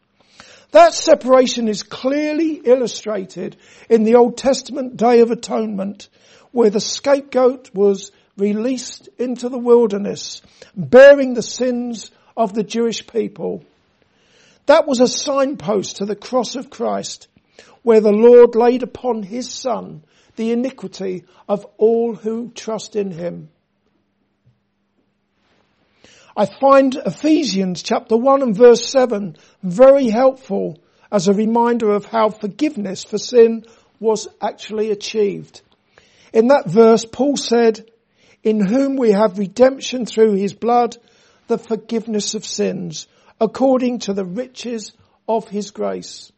That 0.71 0.95
separation 0.95 1.67
is 1.67 1.83
clearly 1.83 2.55
illustrated 2.55 3.55
in 3.87 4.03
the 4.03 4.15
Old 4.15 4.35
Testament 4.35 4.97
Day 4.97 5.19
of 5.19 5.29
Atonement 5.29 6.09
where 6.51 6.69
the 6.69 6.79
scapegoat 6.79 7.69
was 7.73 8.11
released 8.37 9.09
into 9.17 9.49
the 9.49 9.57
wilderness 9.57 10.41
bearing 10.75 11.33
the 11.33 11.41
sins 11.41 12.11
of 12.35 12.53
the 12.53 12.63
Jewish 12.63 13.07
people. 13.07 13.63
That 14.67 14.87
was 14.87 14.99
a 14.99 15.07
signpost 15.07 15.97
to 15.97 16.05
the 16.05 16.15
cross 16.15 16.55
of 16.55 16.69
Christ 16.69 17.27
where 17.83 18.01
the 18.01 18.11
Lord 18.11 18.55
laid 18.55 18.83
upon 18.83 19.23
his 19.23 19.51
son 19.51 20.03
the 20.35 20.51
iniquity 20.51 21.25
of 21.47 21.65
all 21.77 22.15
who 22.15 22.51
trust 22.53 22.95
in 22.95 23.11
him. 23.11 23.49
I 26.35 26.45
find 26.45 26.93
Ephesians 26.95 27.81
chapter 27.81 28.15
1 28.15 28.43
and 28.43 28.55
verse 28.55 28.87
7 28.87 29.37
very 29.63 30.09
helpful 30.09 30.77
as 31.11 31.27
a 31.27 31.33
reminder 31.33 31.89
of 31.89 32.05
how 32.05 32.29
forgiveness 32.29 33.03
for 33.03 33.17
sin 33.17 33.65
was 33.99 34.27
actually 34.39 34.91
achieved. 34.91 35.61
In 36.33 36.47
that 36.47 36.69
verse, 36.69 37.05
Paul 37.05 37.37
said, 37.37 37.89
in 38.43 38.65
whom 38.65 38.95
we 38.95 39.11
have 39.11 39.39
redemption 39.39 40.05
through 40.05 40.33
his 40.33 40.53
blood, 40.53 40.97
the 41.47 41.57
forgiveness 41.57 42.35
of 42.35 42.45
sins, 42.45 43.07
according 43.39 43.99
to 43.99 44.13
the 44.13 44.25
riches 44.25 44.93
of 45.27 45.47
his 45.47 45.71
grace. 45.71 46.31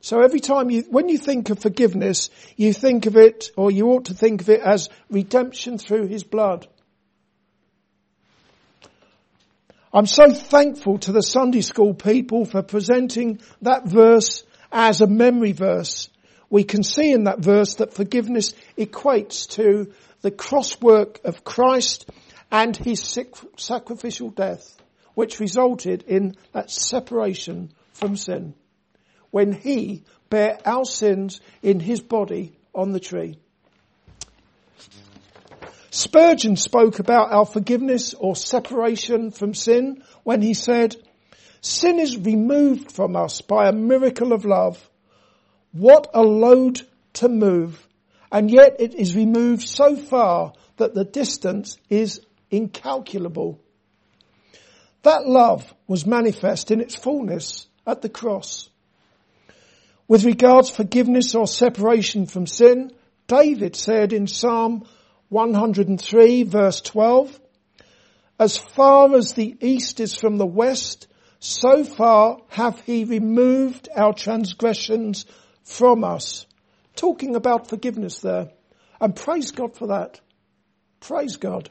So 0.00 0.20
every 0.22 0.40
time 0.40 0.70
you, 0.70 0.82
when 0.88 1.08
you 1.08 1.18
think 1.18 1.50
of 1.50 1.58
forgiveness, 1.58 2.30
you 2.56 2.72
think 2.72 3.06
of 3.06 3.16
it, 3.16 3.50
or 3.56 3.70
you 3.70 3.88
ought 3.88 4.06
to 4.06 4.14
think 4.14 4.40
of 4.40 4.48
it 4.48 4.60
as 4.60 4.88
redemption 5.10 5.78
through 5.78 6.06
his 6.06 6.24
blood. 6.24 6.66
I'm 9.92 10.06
so 10.06 10.32
thankful 10.32 10.98
to 10.98 11.12
the 11.12 11.22
Sunday 11.22 11.62
school 11.62 11.94
people 11.94 12.44
for 12.44 12.62
presenting 12.62 13.40
that 13.62 13.86
verse 13.86 14.44
as 14.70 15.00
a 15.00 15.06
memory 15.06 15.52
verse. 15.52 16.10
We 16.50 16.64
can 16.64 16.82
see 16.82 17.12
in 17.12 17.24
that 17.24 17.40
verse 17.40 17.74
that 17.74 17.94
forgiveness 17.94 18.54
equates 18.76 19.48
to 19.50 19.92
the 20.22 20.30
cross 20.30 20.80
work 20.80 21.20
of 21.24 21.44
Christ 21.44 22.08
and 22.50 22.76
his 22.76 23.18
sacrificial 23.56 24.30
death, 24.30 24.76
which 25.14 25.40
resulted 25.40 26.04
in 26.04 26.34
that 26.52 26.70
separation 26.70 27.72
from 27.92 28.16
sin 28.16 28.54
when 29.30 29.52
he 29.52 30.04
bare 30.30 30.58
our 30.64 30.84
sins 30.84 31.40
in 31.62 31.80
his 31.80 32.00
body 32.00 32.56
on 32.74 32.92
the 32.92 33.00
tree. 33.00 33.38
Spurgeon 35.90 36.56
spoke 36.56 36.98
about 36.98 37.32
our 37.32 37.46
forgiveness 37.46 38.14
or 38.14 38.36
separation 38.36 39.30
from 39.30 39.54
sin 39.54 40.02
when 40.22 40.42
he 40.42 40.54
said, 40.54 40.96
sin 41.60 41.98
is 41.98 42.16
removed 42.16 42.92
from 42.92 43.16
us 43.16 43.40
by 43.40 43.68
a 43.68 43.72
miracle 43.72 44.32
of 44.32 44.44
love. 44.44 44.87
What 45.72 46.08
a 46.14 46.22
load 46.22 46.80
to 47.14 47.28
move. 47.28 47.86
And 48.30 48.50
yet 48.50 48.76
it 48.78 48.94
is 48.94 49.16
removed 49.16 49.68
so 49.68 49.96
far 49.96 50.52
that 50.76 50.94
the 50.94 51.04
distance 51.04 51.78
is 51.88 52.20
incalculable. 52.50 53.60
That 55.02 55.26
love 55.26 55.72
was 55.86 56.06
manifest 56.06 56.70
in 56.70 56.80
its 56.80 56.94
fullness 56.94 57.66
at 57.86 58.02
the 58.02 58.08
cross. 58.08 58.68
With 60.06 60.24
regards 60.24 60.70
forgiveness 60.70 61.34
or 61.34 61.46
separation 61.46 62.26
from 62.26 62.46
sin, 62.46 62.92
David 63.26 63.76
said 63.76 64.12
in 64.12 64.26
Psalm 64.26 64.86
103 65.28 66.42
verse 66.44 66.80
12, 66.80 67.40
as 68.40 68.56
far 68.56 69.14
as 69.14 69.32
the 69.32 69.56
east 69.60 70.00
is 70.00 70.14
from 70.14 70.38
the 70.38 70.46
west, 70.46 71.08
so 71.40 71.84
far 71.84 72.38
have 72.48 72.80
he 72.80 73.04
removed 73.04 73.88
our 73.94 74.12
transgressions 74.12 75.26
from 75.68 76.02
us. 76.02 76.46
Talking 76.96 77.36
about 77.36 77.68
forgiveness 77.68 78.18
there. 78.18 78.50
And 79.00 79.14
praise 79.14 79.52
God 79.52 79.76
for 79.76 79.88
that. 79.88 80.20
Praise 81.00 81.36
God. 81.36 81.70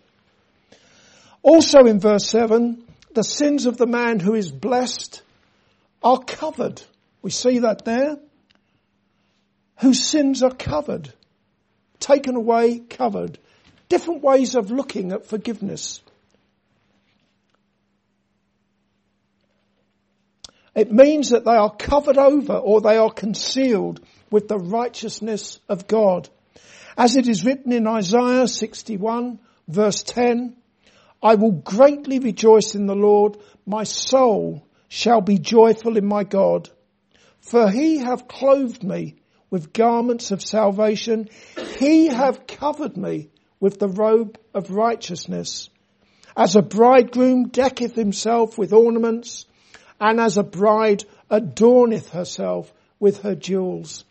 Also 1.41 1.85
in 1.85 1.99
verse 1.99 2.29
7, 2.29 2.83
the 3.13 3.23
sins 3.23 3.65
of 3.65 3.77
the 3.77 3.87
man 3.87 4.19
who 4.19 4.35
is 4.35 4.51
blessed 4.51 5.21
are 6.03 6.19
covered. 6.19 6.81
We 7.21 7.31
see 7.31 7.59
that 7.59 7.83
there. 7.83 8.17
Whose 9.79 10.03
sins 10.03 10.43
are 10.43 10.53
covered. 10.53 11.11
Taken 11.99 12.35
away, 12.35 12.79
covered. 12.79 13.39
Different 13.89 14.23
ways 14.23 14.55
of 14.55 14.71
looking 14.71 15.11
at 15.11 15.25
forgiveness. 15.25 16.01
It 20.77 20.91
means 20.91 21.29
that 21.29 21.43
they 21.43 21.55
are 21.55 21.75
covered 21.75 22.19
over 22.19 22.53
or 22.53 22.81
they 22.81 22.97
are 22.97 23.09
concealed 23.09 23.99
with 24.29 24.47
the 24.47 24.59
righteousness 24.59 25.59
of 25.67 25.87
God. 25.87 26.29
As 26.95 27.15
it 27.15 27.27
is 27.27 27.43
written 27.43 27.71
in 27.71 27.87
Isaiah 27.87 28.47
61 28.47 29.39
verse 29.67 30.03
10, 30.03 30.55
I 31.23 31.33
will 31.33 31.53
greatly 31.53 32.19
rejoice 32.19 32.75
in 32.75 32.85
the 32.85 32.95
Lord. 32.95 33.37
My 33.65 33.85
soul 33.85 34.67
shall 34.87 35.19
be 35.19 35.39
joyful 35.39 35.97
in 35.97 36.05
my 36.05 36.23
God. 36.23 36.69
For 37.39 37.71
he 37.71 37.97
hath 37.97 38.27
clothed 38.27 38.83
me 38.83 39.15
with 39.49 39.73
garments 39.73 40.29
of 40.29 40.43
salvation. 40.43 41.29
He 41.79 42.05
hath 42.05 42.45
covered 42.45 42.97
me 42.97 43.31
with 43.59 43.79
the 43.79 43.89
robe 43.89 44.37
of 44.53 44.69
righteousness. 44.69 45.71
As 46.35 46.55
a 46.55 46.61
bridegroom 46.61 47.47
decketh 47.47 47.95
himself 47.95 48.59
with 48.59 48.73
ornaments, 48.73 49.46
and 49.99 50.19
as 50.19 50.37
a 50.37 50.43
bride 50.43 51.03
adorneth 51.29 52.09
herself 52.09 52.71
with 52.99 53.21
her 53.21 53.35
jewels. 53.35 54.05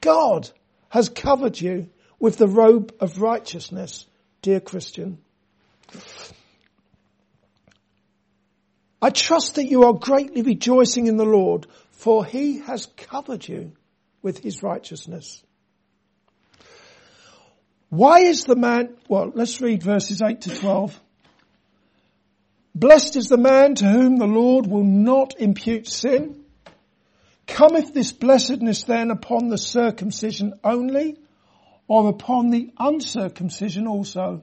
God 0.00 0.50
has 0.88 1.08
covered 1.08 1.60
you 1.60 1.88
with 2.18 2.38
the 2.38 2.48
robe 2.48 2.94
of 3.00 3.20
righteousness, 3.20 4.06
dear 4.42 4.60
Christian. 4.60 5.18
I 9.00 9.10
trust 9.10 9.56
that 9.56 9.66
you 9.66 9.84
are 9.84 9.92
greatly 9.92 10.42
rejoicing 10.42 11.06
in 11.06 11.16
the 11.16 11.26
Lord, 11.26 11.66
for 11.90 12.24
he 12.24 12.60
has 12.60 12.86
covered 12.96 13.46
you 13.46 13.72
with 14.22 14.38
his 14.38 14.62
righteousness. 14.62 15.42
Why 17.90 18.20
is 18.20 18.44
the 18.44 18.56
man, 18.56 18.96
well, 19.08 19.30
let's 19.34 19.60
read 19.60 19.82
verses 19.82 20.22
8 20.22 20.40
to 20.42 20.56
12. 20.58 21.00
Blessed 22.74 23.16
is 23.16 23.28
the 23.28 23.36
man 23.36 23.76
to 23.76 23.88
whom 23.88 24.16
the 24.16 24.26
Lord 24.26 24.66
will 24.66 24.82
not 24.82 25.38
impute 25.38 25.86
sin. 25.86 26.44
Cometh 27.46 27.94
this 27.94 28.12
blessedness 28.12 28.82
then 28.84 29.10
upon 29.10 29.48
the 29.48 29.58
circumcision 29.58 30.54
only, 30.64 31.16
or 31.86 32.08
upon 32.08 32.50
the 32.50 32.72
uncircumcision 32.78 33.86
also? 33.86 34.42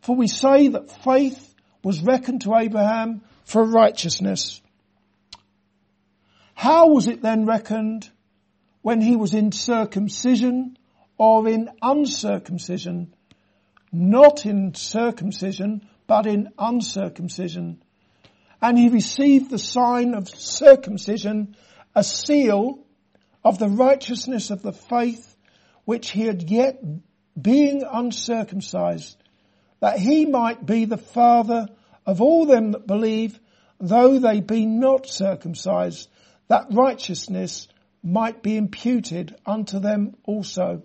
For 0.00 0.16
we 0.16 0.28
say 0.28 0.68
that 0.68 1.02
faith 1.02 1.54
was 1.82 2.00
reckoned 2.00 2.42
to 2.42 2.54
Abraham 2.54 3.22
for 3.44 3.64
righteousness. 3.64 4.62
How 6.54 6.88
was 6.88 7.06
it 7.06 7.20
then 7.20 7.44
reckoned 7.44 8.08
when 8.80 9.00
he 9.00 9.14
was 9.14 9.34
in 9.34 9.52
circumcision 9.52 10.78
or 11.18 11.46
in 11.48 11.68
uncircumcision? 11.82 13.12
Not 13.92 14.46
in 14.46 14.74
circumcision, 14.74 15.86
but 16.06 16.26
in 16.26 16.50
uncircumcision. 16.58 17.82
And 18.60 18.78
he 18.78 18.88
received 18.88 19.50
the 19.50 19.58
sign 19.58 20.14
of 20.14 20.28
circumcision, 20.28 21.56
a 21.94 22.02
seal 22.02 22.84
of 23.44 23.58
the 23.58 23.68
righteousness 23.68 24.50
of 24.50 24.62
the 24.62 24.72
faith 24.72 25.36
which 25.84 26.10
he 26.10 26.22
had 26.22 26.42
yet 26.50 26.82
being 27.40 27.82
uncircumcised, 27.88 29.16
that 29.80 29.98
he 29.98 30.26
might 30.26 30.64
be 30.64 30.84
the 30.84 30.96
father 30.96 31.68
of 32.04 32.20
all 32.20 32.46
them 32.46 32.72
that 32.72 32.86
believe, 32.86 33.38
though 33.78 34.18
they 34.18 34.40
be 34.40 34.66
not 34.66 35.06
circumcised, 35.06 36.08
that 36.48 36.68
righteousness 36.72 37.68
might 38.02 38.42
be 38.42 38.56
imputed 38.56 39.36
unto 39.44 39.78
them 39.80 40.14
also. 40.24 40.82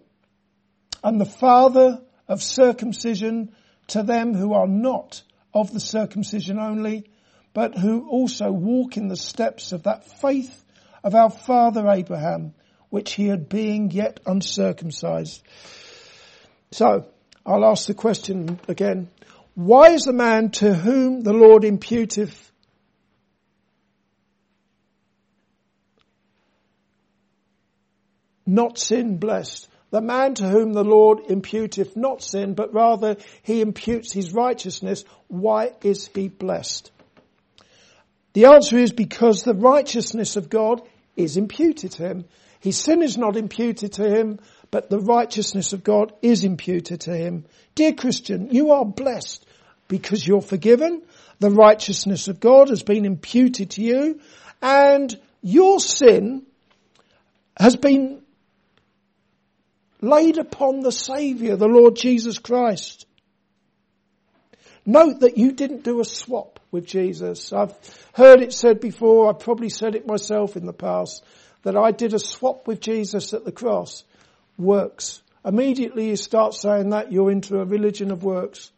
And 1.03 1.21
the 1.21 1.25
father 1.25 2.01
of 2.27 2.41
circumcision 2.41 3.53
to 3.91 4.03
them 4.03 4.33
who 4.33 4.53
are 4.53 4.67
not 4.67 5.21
of 5.53 5.71
the 5.71 5.79
circumcision 5.79 6.59
only, 6.59 7.09
but 7.53 7.77
who 7.77 8.07
also 8.09 8.51
walk 8.51 8.97
in 8.97 9.07
the 9.07 9.15
steps 9.15 9.71
of 9.71 9.83
that 9.83 10.05
faith 10.19 10.63
of 11.03 11.15
our 11.15 11.29
father 11.29 11.87
Abraham, 11.89 12.53
which 12.89 13.13
he 13.13 13.27
had 13.27 13.49
being 13.49 13.91
yet 13.91 14.19
uncircumcised. 14.25 15.41
So, 16.71 17.07
I'll 17.45 17.65
ask 17.65 17.87
the 17.87 17.93
question 17.93 18.59
again. 18.67 19.09
Why 19.55 19.91
is 19.91 20.03
the 20.03 20.13
man 20.13 20.51
to 20.51 20.73
whom 20.73 21.21
the 21.21 21.33
Lord 21.33 21.63
imputeth 21.63 22.51
not 28.51 28.77
sin 28.77 29.17
blessed. 29.17 29.67
The 29.91 30.01
man 30.01 30.35
to 30.35 30.47
whom 30.47 30.73
the 30.73 30.85
Lord 30.85 31.25
imputeth 31.25 31.95
not 31.95 32.23
sin, 32.23 32.53
but 32.53 32.73
rather 32.73 33.17
he 33.43 33.61
imputes 33.61 34.13
his 34.13 34.33
righteousness, 34.33 35.03
why 35.27 35.73
is 35.83 36.09
he 36.13 36.29
blessed? 36.29 36.91
The 38.33 38.45
answer 38.45 38.77
is 38.77 38.93
because 38.93 39.43
the 39.43 39.53
righteousness 39.53 40.37
of 40.37 40.49
God 40.49 40.81
is 41.17 41.35
imputed 41.35 41.91
to 41.93 42.07
him. 42.07 42.25
His 42.61 42.77
sin 42.77 43.01
is 43.01 43.17
not 43.17 43.35
imputed 43.35 43.93
to 43.93 44.09
him, 44.09 44.39
but 44.71 44.89
the 44.89 44.99
righteousness 44.99 45.73
of 45.73 45.83
God 45.83 46.13
is 46.21 46.45
imputed 46.45 47.01
to 47.01 47.15
him. 47.15 47.43
Dear 47.75 47.91
Christian, 47.93 48.49
you 48.49 48.71
are 48.71 48.85
blessed 48.85 49.45
because 49.89 50.25
you're 50.25 50.41
forgiven. 50.41 51.01
The 51.39 51.51
righteousness 51.51 52.29
of 52.29 52.39
God 52.39 52.69
has 52.69 52.83
been 52.83 53.03
imputed 53.03 53.71
to 53.71 53.81
you 53.81 54.21
and 54.61 55.19
your 55.41 55.81
sin 55.81 56.43
has 57.57 57.75
been 57.75 58.21
laid 60.01 60.37
upon 60.37 60.81
the 60.81 60.91
Saviour, 60.91 61.55
the 61.55 61.67
Lord 61.67 61.95
Jesus 61.95 62.39
Christ. 62.39 63.05
Note 64.85 65.19
that 65.19 65.37
you 65.37 65.51
didn't 65.51 65.83
do 65.83 65.99
a 65.99 66.05
swap 66.05 66.59
with 66.71 66.87
Jesus. 66.87 67.53
I've 67.53 67.73
heard 68.13 68.41
it 68.41 68.51
said 68.51 68.79
before, 68.79 69.29
I've 69.29 69.39
probably 69.39 69.69
said 69.69 69.95
it 69.95 70.07
myself 70.07 70.57
in 70.57 70.65
the 70.65 70.73
past, 70.73 71.23
that 71.63 71.77
I 71.77 71.91
did 71.91 72.13
a 72.15 72.19
swap 72.19 72.67
with 72.67 72.81
Jesus 72.81 73.33
at 73.33 73.45
the 73.45 73.51
cross. 73.51 74.03
Works. 74.57 75.21
Immediately 75.45 76.09
you 76.09 76.15
start 76.15 76.55
saying 76.55 76.89
that, 76.89 77.11
you're 77.11 77.31
into 77.31 77.59
a 77.59 77.65
religion 77.65 78.11
of 78.11 78.23
works. 78.23 78.71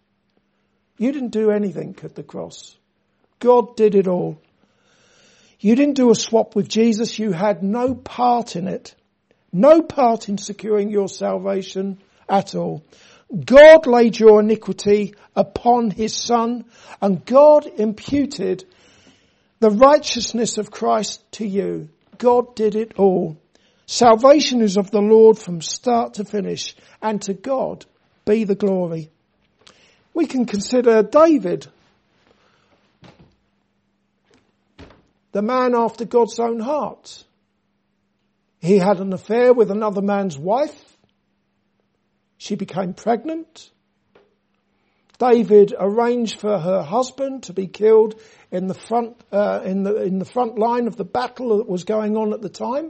You 0.98 1.12
didn't 1.12 1.30
do 1.30 1.52
anything 1.52 1.96
at 2.04 2.16
the 2.16 2.24
cross. 2.24 2.76
God 3.40 3.76
did 3.76 3.96
it 3.96 4.08
all. 4.08 4.40
You 5.60 5.76
didn't 5.76 5.96
do 5.96 6.12
a 6.12 6.16
swap 6.16 6.56
with 6.56 6.68
Jesus. 6.68 7.18
You 7.18 7.32
had 7.32 7.64
no 7.64 7.96
part 7.96 8.58
in 8.58 8.68
it. 8.68 8.96
No 9.54 9.84
part 9.84 10.30
in 10.30 10.40
securing 10.40 10.90
your 10.90 11.08
salvation 11.08 12.00
at 12.28 12.56
all. 12.56 12.84
God 13.46 13.86
laid 13.86 14.20
your 14.20 14.40
iniquity 14.40 15.14
upon 15.36 15.92
his 15.92 16.16
son 16.16 16.66
and 17.00 17.24
God 17.24 17.68
imputed 17.68 18.66
the 19.60 19.70
righteousness 19.70 20.58
of 20.58 20.72
Christ 20.72 21.24
to 21.34 21.48
you. 21.48 21.90
God 22.18 22.56
did 22.56 22.76
it 22.76 22.94
all. 22.98 23.38
Salvation 23.86 24.62
is 24.62 24.76
of 24.76 24.90
the 24.92 25.02
Lord 25.02 25.38
from 25.38 25.62
start 25.62 26.16
to 26.16 26.26
finish 26.26 26.76
and 27.02 27.22
to 27.24 27.34
God 27.34 27.86
be 28.26 28.44
the 28.44 28.56
glory. 28.56 29.10
We 30.14 30.26
can 30.26 30.46
consider 30.46 31.04
David, 31.04 31.68
the 35.32 35.42
man 35.42 35.76
after 35.76 36.06
God's 36.06 36.40
own 36.40 36.60
heart. 36.60 37.24
He 38.64 38.78
had 38.78 39.02
an 39.02 39.12
affair 39.12 39.54
with 39.54 39.72
another 39.72 40.02
man's 40.02 40.38
wife. 40.38 40.98
She 42.38 42.56
became 42.56 42.94
pregnant. 42.94 43.70
David 45.20 45.76
arranged 45.78 46.40
for 46.40 46.58
her 46.58 46.82
husband 46.82 47.44
to 47.44 47.54
be 47.54 47.68
killed 47.68 48.18
in 48.52 48.68
the 48.68 48.74
front 48.74 49.22
uh, 49.34 49.60
in 49.66 49.84
the 49.84 50.04
in 50.04 50.18
the 50.18 50.26
front 50.26 50.58
line 50.58 50.88
of 50.88 50.96
the 50.96 51.04
battle 51.04 51.58
that 51.58 51.68
was 51.68 51.84
going 51.84 52.16
on 52.16 52.32
at 52.32 52.42
the 52.42 52.48
time. 52.48 52.90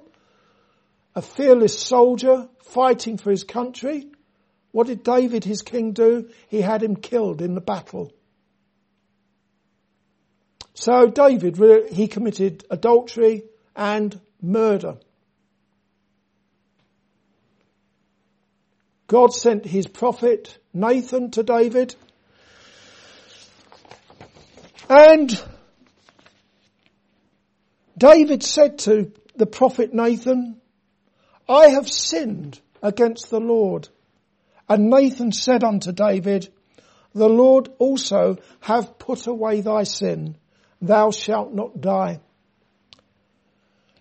A 1.16 1.24
fearless 1.24 1.80
soldier 1.80 2.48
fighting 2.66 3.18
for 3.18 3.32
his 3.32 3.44
country. 3.44 4.06
What 4.74 4.86
did 4.86 5.02
David, 5.02 5.44
his 5.44 5.64
king, 5.64 5.94
do? 5.94 6.30
He 6.50 6.62
had 6.62 6.84
him 6.84 6.96
killed 6.96 7.42
in 7.42 7.56
the 7.56 7.62
battle. 7.62 8.14
So 10.76 11.08
David, 11.08 11.90
he 11.92 12.08
committed 12.08 12.64
adultery 12.70 13.46
and 13.76 14.22
murder. 14.40 15.00
God 19.14 19.32
sent 19.32 19.64
his 19.64 19.86
prophet 19.86 20.58
Nathan 20.74 21.30
to 21.30 21.44
David 21.44 21.94
and 24.90 25.40
David 27.96 28.42
said 28.42 28.80
to 28.80 29.12
the 29.36 29.46
prophet 29.46 29.94
Nathan, 29.94 30.60
I 31.48 31.68
have 31.68 31.88
sinned 31.88 32.60
against 32.82 33.30
the 33.30 33.40
Lord. 33.40 33.88
And 34.68 34.90
Nathan 34.90 35.32
said 35.32 35.64
unto 35.64 35.92
David, 35.92 36.52
the 37.14 37.30
Lord 37.30 37.70
also 37.78 38.38
have 38.62 38.98
put 38.98 39.28
away 39.28 39.62
thy 39.62 39.84
sin. 39.84 40.38
Thou 40.82 41.12
shalt 41.12 41.54
not 41.54 41.80
die. 41.80 42.20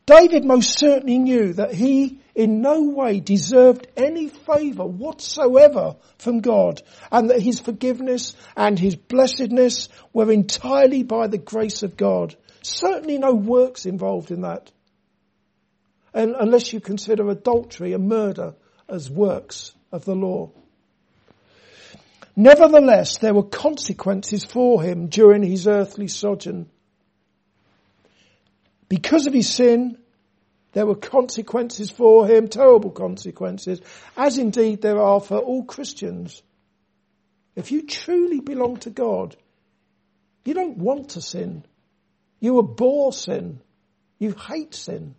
David 0.05 0.45
most 0.45 0.79
certainly 0.79 1.19
knew 1.19 1.53
that 1.53 1.75
he 1.75 2.21
in 2.35 2.61
no 2.61 2.83
way 2.83 3.21
deserved 3.21 3.87
any 3.97 4.29
favour 4.29 4.85
whatsoever 4.85 5.97
from 6.19 6.41
God 6.41 6.83
and 7.11 7.31
that 7.31 7.41
his 7.41 7.61
forgiveness 7.61 8.35
and 8.57 8.79
his 8.79 8.97
blessedness 8.97 9.89
were 10.13 10.33
entirely 10.33 11.03
by 11.03 11.29
the 11.29 11.39
grace 11.39 11.83
of 11.83 11.97
God. 11.97 12.35
Certainly 12.63 13.19
no 13.19 13.35
works 13.35 13.87
involved 13.87 14.31
in 14.31 14.43
that. 14.43 14.73
And 16.15 16.35
unless 16.39 16.73
you 16.73 16.81
consider 16.81 17.29
adultery 17.29 17.93
and 17.93 18.09
murder 18.09 18.55
as 18.89 19.09
works 19.09 19.73
of 19.93 20.05
the 20.05 20.15
law. 20.15 20.51
Nevertheless, 22.35 23.19
there 23.19 23.35
were 23.35 23.43
consequences 23.43 24.45
for 24.45 24.83
him 24.83 25.09
during 25.09 25.43
his 25.43 25.67
earthly 25.67 26.09
sojourn. 26.09 26.71
Because 28.93 29.27
of 29.27 29.33
his 29.33 29.49
sin, 29.49 29.97
there 30.73 30.85
were 30.85 30.95
consequences 30.95 31.91
for 31.91 32.27
him, 32.27 32.49
terrible 32.49 32.91
consequences, 32.91 33.81
as 34.19 34.37
indeed 34.37 34.83
there 34.83 35.01
are 35.01 35.19
for 35.19 35.39
all 35.39 35.65
Christians. 35.65 36.43
If 37.57 37.73
you 37.73 37.87
truly 37.87 38.41
belong 38.41 38.77
to 38.81 38.91
God, 38.91 39.35
you 40.45 40.53
don't 40.53 40.77
want 40.77 41.09
to 41.13 41.23
sin. 41.23 41.65
You 42.39 42.59
abhor 42.59 43.15
sin. 43.15 43.61
You 44.19 44.33
hate 44.33 44.75
sin. 44.75 45.15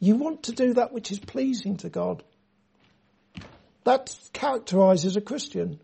You 0.00 0.16
want 0.16 0.42
to 0.42 0.52
do 0.52 0.74
that 0.74 0.92
which 0.92 1.12
is 1.12 1.20
pleasing 1.20 1.76
to 1.76 1.90
God. 1.90 2.24
That 3.84 4.12
characterizes 4.32 5.14
a 5.14 5.20
Christian. 5.20 5.78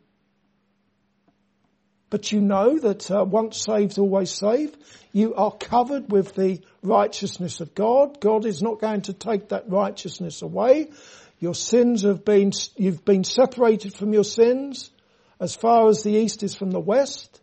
But 2.11 2.33
you 2.33 2.41
know 2.41 2.79
that 2.79 3.11
uh, 3.11 3.25
once 3.25 3.63
saved, 3.63 3.99
always 3.99 4.31
saved. 4.31 4.77
You 5.13 5.35
are 5.35 5.53
covered 5.53 6.11
with 6.11 6.35
the 6.35 6.61
righteousness 6.83 7.61
of 7.61 7.75
God. 7.75 8.21
God 8.21 8.47
is 8.47 8.63
not 8.63 8.81
going 8.81 9.03
to 9.03 9.13
take 9.13 9.49
that 9.51 9.69
righteousness 9.69 10.41
away. 10.43 10.91
Your 11.39 11.55
sins 11.55 12.03
have 12.03 12.25
been, 12.25 12.53
you've 12.77 13.05
been 13.05 13.25
separated 13.25 13.95
from 13.95 14.13
your 14.13 14.25
sins 14.25 14.91
as 15.39 15.55
far 15.55 15.89
as 15.89 16.03
the 16.03 16.13
east 16.13 16.43
is 16.43 16.55
from 16.55 16.71
the 16.71 16.81
west. 16.81 17.41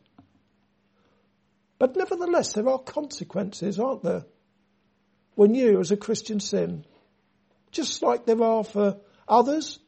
But 1.78 1.96
nevertheless, 1.96 2.54
there 2.54 2.68
are 2.68 2.80
consequences, 2.80 3.80
aren't 3.80 4.04
there? 4.04 4.26
When 5.36 5.54
you, 5.54 5.80
as 5.80 5.92
a 5.92 5.98
Christian, 5.98 6.40
sin. 6.40 6.86
Just 7.72 8.02
like 8.02 8.26
there 8.26 8.42
are 8.42 8.64
for 8.64 8.98
others. 9.28 9.80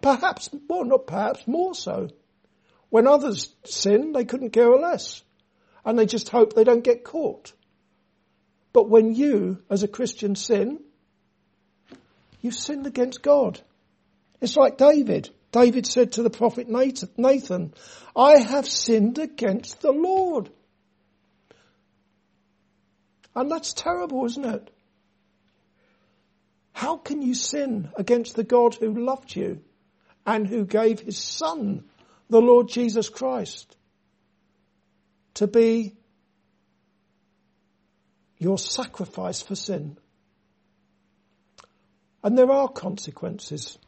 Perhaps, 0.00 0.50
well 0.68 0.84
not 0.84 1.06
perhaps, 1.06 1.46
more 1.46 1.74
so. 1.74 2.08
When 2.90 3.06
others 3.06 3.54
sin, 3.64 4.12
they 4.12 4.24
couldn't 4.24 4.50
care 4.50 4.70
less. 4.76 5.22
And 5.84 5.98
they 5.98 6.06
just 6.06 6.28
hope 6.28 6.52
they 6.52 6.64
don't 6.64 6.84
get 6.84 7.04
caught. 7.04 7.52
But 8.72 8.88
when 8.88 9.14
you, 9.14 9.62
as 9.70 9.82
a 9.82 9.88
Christian, 9.88 10.34
sin, 10.34 10.80
you've 12.40 12.54
sinned 12.54 12.86
against 12.86 13.22
God. 13.22 13.60
It's 14.40 14.56
like 14.56 14.76
David. 14.76 15.30
David 15.52 15.86
said 15.86 16.12
to 16.12 16.22
the 16.22 16.30
prophet 16.30 16.68
Nathan, 16.68 17.72
I 18.14 18.38
have 18.38 18.68
sinned 18.68 19.18
against 19.18 19.80
the 19.80 19.92
Lord. 19.92 20.50
And 23.34 23.50
that's 23.50 23.72
terrible, 23.72 24.24
isn't 24.26 24.44
it? 24.44 24.70
How 26.72 26.98
can 26.98 27.22
you 27.22 27.34
sin 27.34 27.90
against 27.96 28.34
the 28.36 28.44
God 28.44 28.74
who 28.74 28.92
loved 28.92 29.34
you 29.34 29.62
and 30.26 30.46
who 30.46 30.66
gave 30.66 31.00
his 31.00 31.16
son 31.16 31.84
the 32.28 32.40
Lord 32.40 32.68
Jesus 32.68 33.08
Christ 33.08 33.76
to 35.34 35.46
be 35.46 35.94
your 38.38 38.58
sacrifice 38.58 39.42
for 39.42 39.54
sin. 39.54 39.98
And 42.22 42.36
there 42.36 42.50
are 42.50 42.68
consequences. 42.68 43.78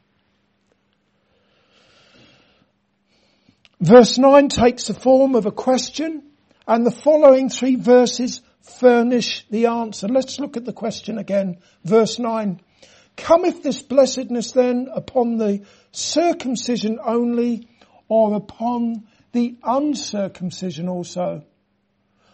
Verse 3.80 4.18
9 4.18 4.48
takes 4.48 4.86
the 4.86 4.94
form 4.94 5.34
of 5.34 5.46
a 5.46 5.52
question 5.52 6.22
and 6.66 6.84
the 6.84 6.90
following 6.90 7.48
three 7.48 7.76
verses 7.76 8.42
furnish 8.62 9.46
the 9.50 9.66
answer. 9.66 10.08
Let's 10.08 10.38
look 10.38 10.56
at 10.56 10.64
the 10.64 10.72
question 10.72 11.18
again. 11.18 11.58
Verse 11.84 12.18
9. 12.18 12.60
Cometh 13.16 13.62
this 13.62 13.82
blessedness 13.82 14.52
then 14.52 14.88
upon 14.92 15.38
the 15.38 15.64
circumcision 15.92 16.98
only 17.02 17.67
or 18.08 18.34
upon 18.34 19.06
the 19.32 19.56
uncircumcision 19.62 20.88
also. 20.88 21.44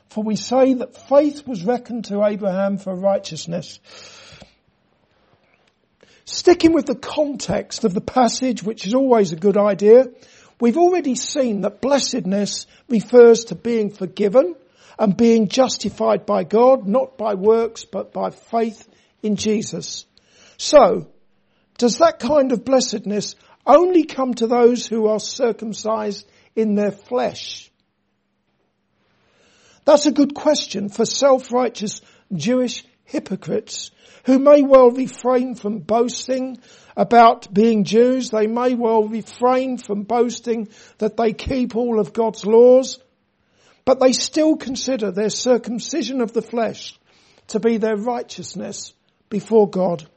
For 0.08 0.22
we 0.22 0.37
say 0.37 0.74
that 0.74 1.08
faith 1.08 1.46
was 1.46 1.64
reckoned 1.64 2.06
to 2.06 2.24
Abraham 2.24 2.78
for 2.78 2.94
righteousness. 2.94 3.80
Sticking 6.24 6.72
with 6.72 6.87
the 6.87 6.94
context 6.94 7.84
of 7.84 7.94
the 7.94 8.00
passage, 8.00 8.62
which 8.62 8.87
is 8.87 8.94
always 8.94 9.32
a 9.32 9.37
good 9.37 9.56
idea, 9.56 10.06
we've 10.60 10.78
already 10.78 11.16
seen 11.16 11.62
that 11.62 11.80
blessedness 11.80 12.66
refers 12.88 13.46
to 13.46 13.54
being 13.54 13.90
forgiven 13.90 14.54
and 14.98 15.16
being 15.16 15.48
justified 15.48 16.24
by 16.24 16.44
God, 16.44 16.87
not 16.87 17.18
by 17.18 17.34
works, 17.34 17.84
but 17.84 18.12
by 18.12 18.30
faith 18.30 18.88
in 19.22 19.37
Jesus. 19.37 20.06
So, 20.56 21.08
does 21.76 21.98
that 21.98 22.20
kind 22.20 22.52
of 22.52 22.64
blessedness 22.64 23.34
only 23.66 24.05
come 24.05 24.35
to 24.35 24.46
those 24.46 24.87
who 24.87 25.07
are 25.07 25.20
circumcised 25.20 26.29
in 26.55 26.74
their 26.74 26.92
flesh? 26.92 27.70
That's 29.85 30.07
a 30.07 30.12
good 30.12 30.35
question 30.35 30.88
for 30.88 31.05
self-righteous 31.05 32.00
Jewish 32.33 32.85
hypocrites 33.05 33.90
who 34.24 34.38
may 34.38 34.62
well 34.62 34.90
refrain 34.90 35.55
from 35.55 35.79
boasting 35.79 36.59
about 36.96 37.53
being 37.53 37.85
Jews. 37.85 38.31
They 38.31 38.46
may 38.46 38.74
well 38.74 39.05
refrain 39.07 39.77
from 39.77 40.03
boasting 40.03 40.68
that 40.98 41.16
they 41.16 41.33
keep 41.33 41.77
all 41.77 42.00
of 42.00 42.14
God's 42.14 42.46
laws, 42.46 42.98
but 43.85 44.00
they 44.00 44.12
still 44.12 44.57
consider 44.57 45.11
their 45.11 45.29
circumcision 45.29 46.22
of 46.22 46.33
the 46.33 46.42
flesh 46.42 46.98
to 47.48 47.61
be 47.61 47.77
their 47.77 47.96
righteousness 47.96 48.94
before 49.29 49.68
God. 49.68 50.09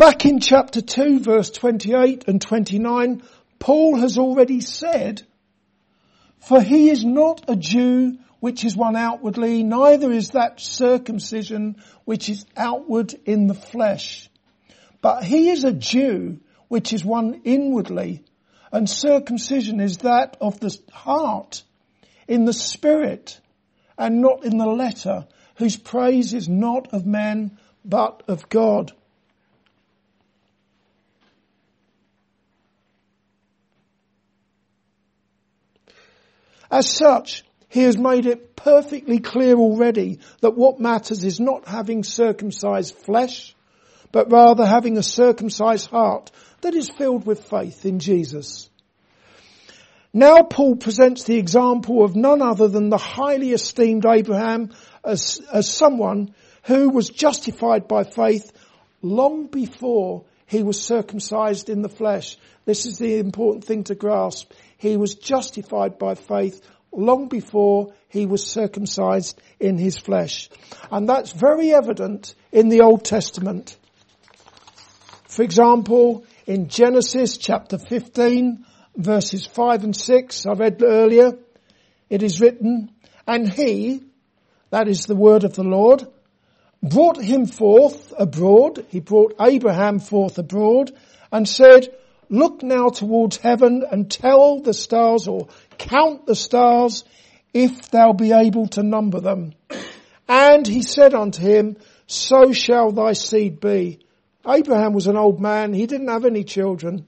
Back 0.00 0.24
in 0.24 0.40
chapter 0.40 0.80
2 0.80 1.20
verse 1.20 1.50
28 1.50 2.24
and 2.26 2.40
29, 2.40 3.22
Paul 3.58 3.96
has 3.96 4.16
already 4.16 4.62
said, 4.62 5.20
For 6.38 6.62
he 6.62 6.88
is 6.88 7.04
not 7.04 7.44
a 7.48 7.54
Jew 7.54 8.16
which 8.38 8.64
is 8.64 8.74
one 8.74 8.96
outwardly, 8.96 9.62
neither 9.62 10.10
is 10.10 10.30
that 10.30 10.58
circumcision 10.58 11.76
which 12.06 12.30
is 12.30 12.46
outward 12.56 13.14
in 13.26 13.46
the 13.46 13.52
flesh. 13.52 14.30
But 15.02 15.22
he 15.22 15.50
is 15.50 15.64
a 15.64 15.72
Jew 15.74 16.40
which 16.68 16.94
is 16.94 17.04
one 17.04 17.42
inwardly, 17.44 18.24
and 18.72 18.88
circumcision 18.88 19.80
is 19.80 19.98
that 19.98 20.38
of 20.40 20.60
the 20.60 20.74
heart, 20.90 21.62
in 22.26 22.46
the 22.46 22.54
spirit, 22.54 23.38
and 23.98 24.22
not 24.22 24.46
in 24.46 24.56
the 24.56 24.64
letter, 24.66 25.26
whose 25.56 25.76
praise 25.76 26.32
is 26.32 26.48
not 26.48 26.94
of 26.94 27.04
men, 27.04 27.58
but 27.84 28.22
of 28.28 28.48
God. 28.48 28.94
As 36.70 36.88
such, 36.88 37.44
he 37.68 37.82
has 37.82 37.96
made 37.96 38.26
it 38.26 38.56
perfectly 38.56 39.18
clear 39.18 39.56
already 39.56 40.18
that 40.40 40.56
what 40.56 40.80
matters 40.80 41.24
is 41.24 41.40
not 41.40 41.66
having 41.66 42.04
circumcised 42.04 42.94
flesh, 42.94 43.54
but 44.12 44.30
rather 44.30 44.66
having 44.66 44.98
a 44.98 45.02
circumcised 45.02 45.88
heart 45.88 46.30
that 46.60 46.74
is 46.74 46.90
filled 46.90 47.26
with 47.26 47.48
faith 47.48 47.84
in 47.84 47.98
Jesus. 47.98 48.68
Now 50.12 50.42
Paul 50.42 50.76
presents 50.76 51.24
the 51.24 51.38
example 51.38 52.04
of 52.04 52.16
none 52.16 52.42
other 52.42 52.66
than 52.66 52.90
the 52.90 52.98
highly 52.98 53.52
esteemed 53.52 54.04
Abraham 54.04 54.70
as, 55.04 55.40
as 55.52 55.72
someone 55.72 56.34
who 56.64 56.90
was 56.90 57.08
justified 57.08 57.86
by 57.86 58.02
faith 58.02 58.52
long 59.02 59.46
before 59.46 60.24
he 60.46 60.64
was 60.64 60.82
circumcised 60.82 61.70
in 61.70 61.82
the 61.82 61.88
flesh. 61.88 62.36
This 62.64 62.86
is 62.86 62.98
the 62.98 63.18
important 63.18 63.64
thing 63.64 63.84
to 63.84 63.94
grasp. 63.94 64.52
He 64.80 64.96
was 64.96 65.14
justified 65.14 65.98
by 65.98 66.14
faith 66.14 66.66
long 66.90 67.28
before 67.28 67.92
he 68.08 68.24
was 68.24 68.46
circumcised 68.46 69.40
in 69.60 69.76
his 69.76 69.98
flesh. 69.98 70.48
And 70.90 71.06
that's 71.06 71.32
very 71.32 71.72
evident 71.74 72.34
in 72.50 72.70
the 72.70 72.80
Old 72.80 73.04
Testament. 73.04 73.76
For 75.28 75.42
example, 75.42 76.24
in 76.46 76.68
Genesis 76.68 77.36
chapter 77.36 77.76
15 77.76 78.64
verses 78.96 79.46
5 79.46 79.84
and 79.84 79.94
6, 79.94 80.46
I 80.46 80.52
read 80.52 80.82
earlier, 80.82 81.32
it 82.08 82.22
is 82.22 82.40
written, 82.40 82.90
and 83.26 83.52
he, 83.52 84.02
that 84.70 84.88
is 84.88 85.04
the 85.04 85.14
word 85.14 85.44
of 85.44 85.54
the 85.54 85.62
Lord, 85.62 86.06
brought 86.82 87.20
him 87.20 87.44
forth 87.44 88.14
abroad, 88.18 88.86
he 88.88 89.00
brought 89.00 89.34
Abraham 89.38 89.98
forth 89.98 90.38
abroad, 90.38 90.90
and 91.30 91.46
said, 91.46 91.94
look 92.30 92.62
now 92.62 92.88
towards 92.88 93.36
heaven 93.36 93.84
and 93.90 94.10
tell 94.10 94.60
the 94.60 94.72
stars 94.72 95.28
or 95.28 95.48
count 95.76 96.24
the 96.24 96.36
stars 96.36 97.04
if 97.52 97.90
thou 97.90 98.12
be 98.12 98.32
able 98.32 98.68
to 98.68 98.82
number 98.82 99.20
them. 99.20 99.52
And 100.28 100.66
he 100.66 100.82
said 100.82 101.12
unto 101.12 101.42
him, 101.42 101.76
so 102.06 102.52
shall 102.52 102.92
thy 102.92 103.12
seed 103.12 103.60
be. 103.60 104.00
Abraham 104.46 104.94
was 104.94 105.08
an 105.08 105.16
old 105.16 105.40
man. 105.40 105.72
He 105.72 105.86
didn't 105.86 106.08
have 106.08 106.24
any 106.24 106.44
children. 106.44 107.06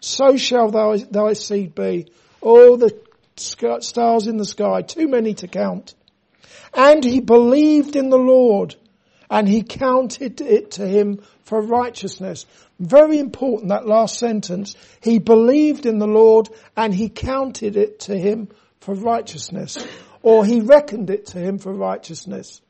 So 0.00 0.36
shall 0.36 0.70
thy, 0.70 0.98
thy 0.98 1.32
seed 1.32 1.74
be. 1.74 2.12
All 2.40 2.76
the 2.76 2.94
stars 3.36 4.26
in 4.26 4.36
the 4.36 4.44
sky, 4.44 4.82
too 4.82 5.08
many 5.08 5.34
to 5.34 5.48
count. 5.48 5.94
And 6.74 7.02
he 7.02 7.20
believed 7.20 7.96
in 7.96 8.10
the 8.10 8.18
Lord 8.18 8.76
and 9.34 9.48
he 9.48 9.64
counted 9.64 10.40
it 10.40 10.70
to 10.70 10.86
him 10.86 11.20
for 11.42 11.60
righteousness. 11.60 12.46
Very 12.78 13.18
important, 13.18 13.70
that 13.70 13.84
last 13.84 14.16
sentence. 14.16 14.76
He 15.02 15.18
believed 15.18 15.86
in 15.86 15.98
the 15.98 16.06
Lord 16.06 16.48
and 16.76 16.94
he 16.94 17.08
counted 17.08 17.76
it 17.76 17.98
to 18.00 18.16
him 18.16 18.48
for 18.78 18.94
righteousness. 18.94 19.76
Or 20.22 20.44
he 20.44 20.60
reckoned 20.60 21.10
it 21.10 21.26
to 21.26 21.38
him 21.40 21.58
for 21.58 21.72
righteousness. 21.72 22.60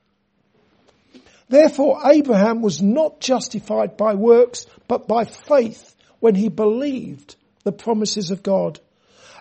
Therefore, 1.51 2.01
Abraham 2.11 2.63
was 2.63 2.81
not 2.81 3.21
justified 3.21 3.99
by 3.99 4.15
works, 4.15 4.67
but 4.89 5.07
by 5.07 5.27
faith 5.27 5.95
when 6.21 6.35
he 6.35 6.49
believed 6.49 7.37
the 7.65 7.73
promises 7.73 8.31
of 8.31 8.43
God. 8.43 8.81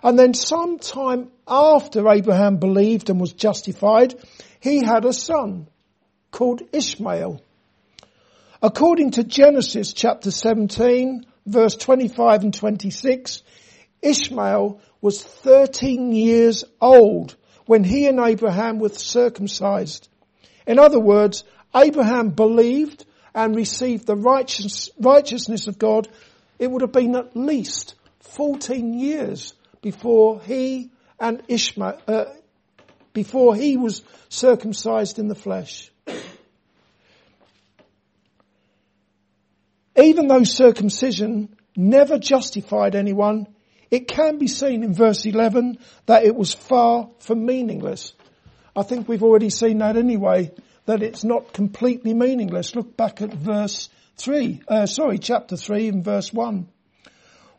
And 0.04 0.20
then 0.20 0.34
sometime 0.34 1.32
after 1.48 2.06
Abraham 2.10 2.58
believed 2.58 3.10
and 3.10 3.22
was 3.22 3.32
justified, 3.32 4.14
he 4.60 4.84
had 4.84 5.06
a 5.06 5.14
son 5.14 5.68
called 6.34 6.64
Ishmael. 6.74 7.42
According 8.62 9.12
to 9.12 9.24
Genesis 9.24 9.94
chapter 9.94 10.32
17 10.32 11.26
verse 11.46 11.76
25 11.76 12.44
and 12.44 12.54
26, 12.54 13.44
Ishmael 14.02 14.82
was 15.00 15.22
13 15.22 16.12
years 16.12 16.64
old 16.82 17.36
when 17.66 17.84
he 17.84 18.08
and 18.08 18.20
Abraham 18.20 18.80
were 18.80 18.90
circumcised. 18.90 20.10
In 20.68 20.80
other 20.80 21.00
words, 21.00 21.44
Abraham 21.76 22.30
believed 22.30 23.06
and 23.36 23.56
received 23.56 24.06
the 24.06 24.16
righteous, 24.16 24.90
righteousness 25.00 25.68
of 25.68 25.80
God, 25.80 26.08
it 26.60 26.70
would 26.70 26.82
have 26.82 26.92
been 26.92 27.16
at 27.16 27.36
least 27.36 27.96
14 28.20 28.94
years 28.94 29.54
before 29.82 30.42
he 30.42 30.92
and 31.20 31.42
Ishmael, 31.48 32.00
uh, 32.08 32.26
before 33.14 33.56
he 33.56 33.78
was 33.78 34.02
circumcised 34.30 35.20
in 35.20 35.28
the 35.28 35.36
flesh. 35.36 35.92
Even 39.96 40.28
though 40.28 40.44
circumcision 40.44 41.56
never 41.76 42.18
justified 42.18 42.96
anyone, 42.96 43.48
it 43.92 44.08
can 44.08 44.40
be 44.40 44.48
seen 44.48 44.84
in 44.84 44.94
verse 44.94 45.26
11 45.26 45.78
that 46.08 46.26
it 46.26 46.36
was 46.36 46.54
far 46.54 47.10
from 47.20 47.46
meaningless. 47.46 48.14
I 48.76 48.84
think 48.84 49.08
we've 49.08 49.24
already 49.24 49.52
seen 49.52 49.80
that 49.80 49.98
anyway 49.98 50.52
that 50.86 51.04
it's 51.04 51.24
not 51.24 51.54
completely 51.54 52.14
meaningless. 52.14 52.76
Look 52.76 52.98
back 52.98 53.22
at 53.22 53.34
verse 53.34 53.90
3, 54.18 54.62
uh, 54.68 54.86
sorry, 54.86 55.20
chapter 55.20 55.56
3 55.56 55.90
and 55.90 56.04
verse 56.04 56.34
1. 56.34 56.68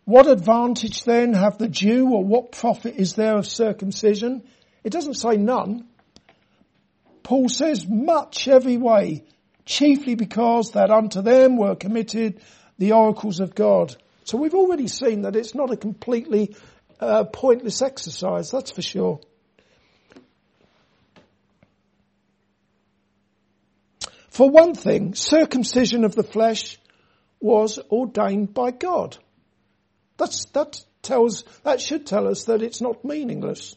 What 0.05 0.27
advantage 0.27 1.05
then 1.05 1.33
have 1.33 1.57
the 1.57 1.68
Jew 1.68 2.12
or 2.12 2.25
what 2.25 2.53
profit 2.53 2.97
is 2.97 3.14
there 3.14 3.38
of 3.38 3.47
circumcision? 3.47 4.42
It 4.83 4.90
doesn't 4.90 5.14
say 5.14 5.37
none. 5.37 5.87
Paul 7.23 7.49
says 7.49 7.87
much 7.88 8.49
every 8.49 8.77
way, 8.77 9.25
chiefly 9.64 10.14
because 10.14 10.72
that 10.72 10.90
unto 10.90 11.22
them 11.22 11.57
were 11.57 11.74
committed 11.74 12.40
the 12.79 12.92
oracles 12.92 13.40
of 13.40 13.55
God. 13.55 13.96
So 14.24 14.38
we've 14.38 14.55
already 14.55 14.88
seen 14.88 15.22
that 15.22 15.37
it's 15.37 15.55
not 15.55 15.70
a 15.70 15.77
completely 15.77 16.57
uh, 17.00 17.24
pointless 17.24 17.83
exercise, 17.83 18.50
that's 18.50 18.70
for 18.70 18.83
sure. 18.83 19.20
For 24.31 24.50
one 24.50 24.74
thing, 24.74 25.14
circumcision 25.14 26.05
of 26.05 26.16
the 26.16 26.24
flesh 26.24 26.79
was 27.40 27.79
ordained 27.90 28.53
by 28.53 28.72
God. 28.72 29.16
That's, 30.16 30.46
that 30.46 30.83
tells, 31.03 31.44
that 31.62 31.81
should 31.81 32.07
tell 32.07 32.27
us 32.27 32.44
that 32.44 32.62
it's 32.62 32.81
not 32.81 33.05
meaningless. 33.05 33.77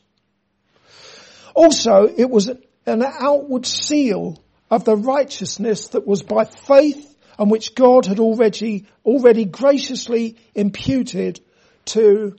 Also, 1.53 2.07
it 2.07 2.29
was 2.29 2.49
an 2.85 3.03
outward 3.03 3.65
seal 3.65 4.41
of 4.69 4.83
the 4.83 4.95
righteousness 4.95 5.89
that 5.89 6.05
was 6.05 6.23
by 6.23 6.45
faith 6.45 7.15
and 7.39 7.51
which 7.51 7.75
God 7.75 8.05
had 8.05 8.19
already, 8.19 8.85
already 9.05 9.45
graciously 9.45 10.37
imputed 10.55 11.39
to 11.85 12.35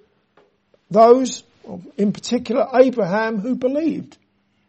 those, 0.91 1.45
in 1.97 2.13
particular 2.13 2.67
Abraham, 2.75 3.39
who 3.39 3.55
believed. 3.55 4.19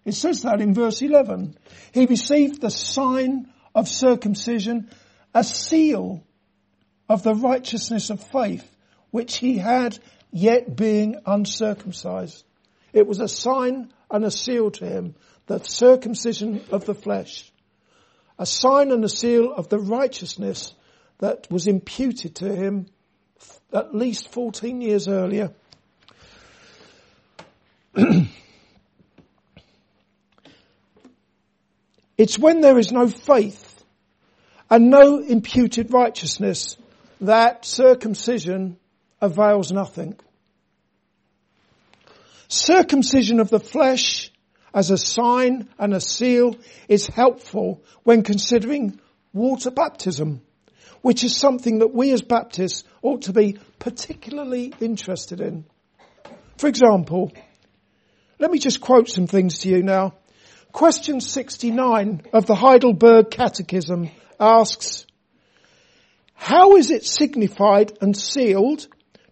It 0.05 0.13
says 0.13 0.43
that 0.43 0.61
in 0.61 0.73
verse 0.73 1.01
11. 1.01 1.55
He 1.93 2.05
received 2.05 2.61
the 2.61 2.71
sign 2.71 3.51
of 3.75 3.87
circumcision, 3.87 4.89
a 5.33 5.43
seal 5.43 6.23
of 7.07 7.23
the 7.23 7.35
righteousness 7.35 8.09
of 8.09 8.23
faith, 8.23 8.69
which 9.11 9.37
he 9.37 9.57
had 9.57 9.97
yet 10.31 10.75
being 10.75 11.19
uncircumcised. 11.25 12.43
It 12.93 13.07
was 13.07 13.19
a 13.19 13.27
sign 13.27 13.91
and 14.09 14.23
a 14.23 14.31
seal 14.31 14.71
to 14.71 14.85
him, 14.85 15.15
the 15.47 15.59
circumcision 15.63 16.63
of 16.71 16.85
the 16.85 16.95
flesh. 16.95 17.48
A 18.39 18.45
sign 18.45 18.91
and 18.91 19.04
a 19.04 19.10
seal 19.10 19.54
of 19.54 19.69
the 19.69 19.78
righteousness 19.78 20.73
that 21.19 21.47
was 21.52 21.67
imputed 21.67 22.36
to 22.36 22.56
him 22.56 22.88
at 23.71 23.93
least 23.93 24.32
14 24.32 24.82
years 24.82 25.08
earlier. 25.08 25.54
It's 32.19 32.38
when 32.38 32.60
there 32.60 32.78
is 32.78 32.91
no 32.91 33.08
faith 33.08 33.82
and 34.69 34.89
no 34.89 35.19
imputed 35.19 35.93
righteousness 35.93 36.75
that 37.21 37.63
circumcision 37.63 38.75
avails 39.21 39.71
nothing. 39.71 40.19
Circumcision 42.49 43.39
of 43.39 43.49
the 43.49 43.62
flesh 43.62 44.34
as 44.73 44.91
a 44.91 44.97
sign 44.97 45.67
and 45.77 45.93
a 45.93 46.01
seal 46.01 46.55
is 46.88 47.08
helpful 47.08 47.84
when 48.03 48.23
considering 48.23 48.99
water 49.34 49.71
baptism, 49.71 50.41
which 51.01 51.23
is 51.23 51.36
something 51.36 51.79
that 51.79 51.93
we 51.93 52.12
as 52.12 52.21
Baptists 52.21 52.84
ought 53.01 53.23
to 53.23 53.34
be 53.34 53.58
particularly 53.79 54.73
interested 54.79 55.41
in. 55.41 55.65
For 56.58 56.67
example, 56.67 57.32
Let 58.41 58.51
me 58.51 58.60
just 58.60 58.79
quote 58.79 59.10
some 59.10 59.27
things 59.27 59.60
to 59.60 59.69
you 59.69 59.84
now. 59.84 60.13
Question 60.71 61.19
69 61.19 62.21
of 62.32 62.45
the 62.45 62.55
Heidelberg 62.55 63.32
Catechism 63.32 64.12
asks, 64.39 65.05
how 66.36 66.77
is 66.77 66.89
it 66.89 67.05
signified 67.05 67.97
and 67.99 68.15
sealed 68.15 68.88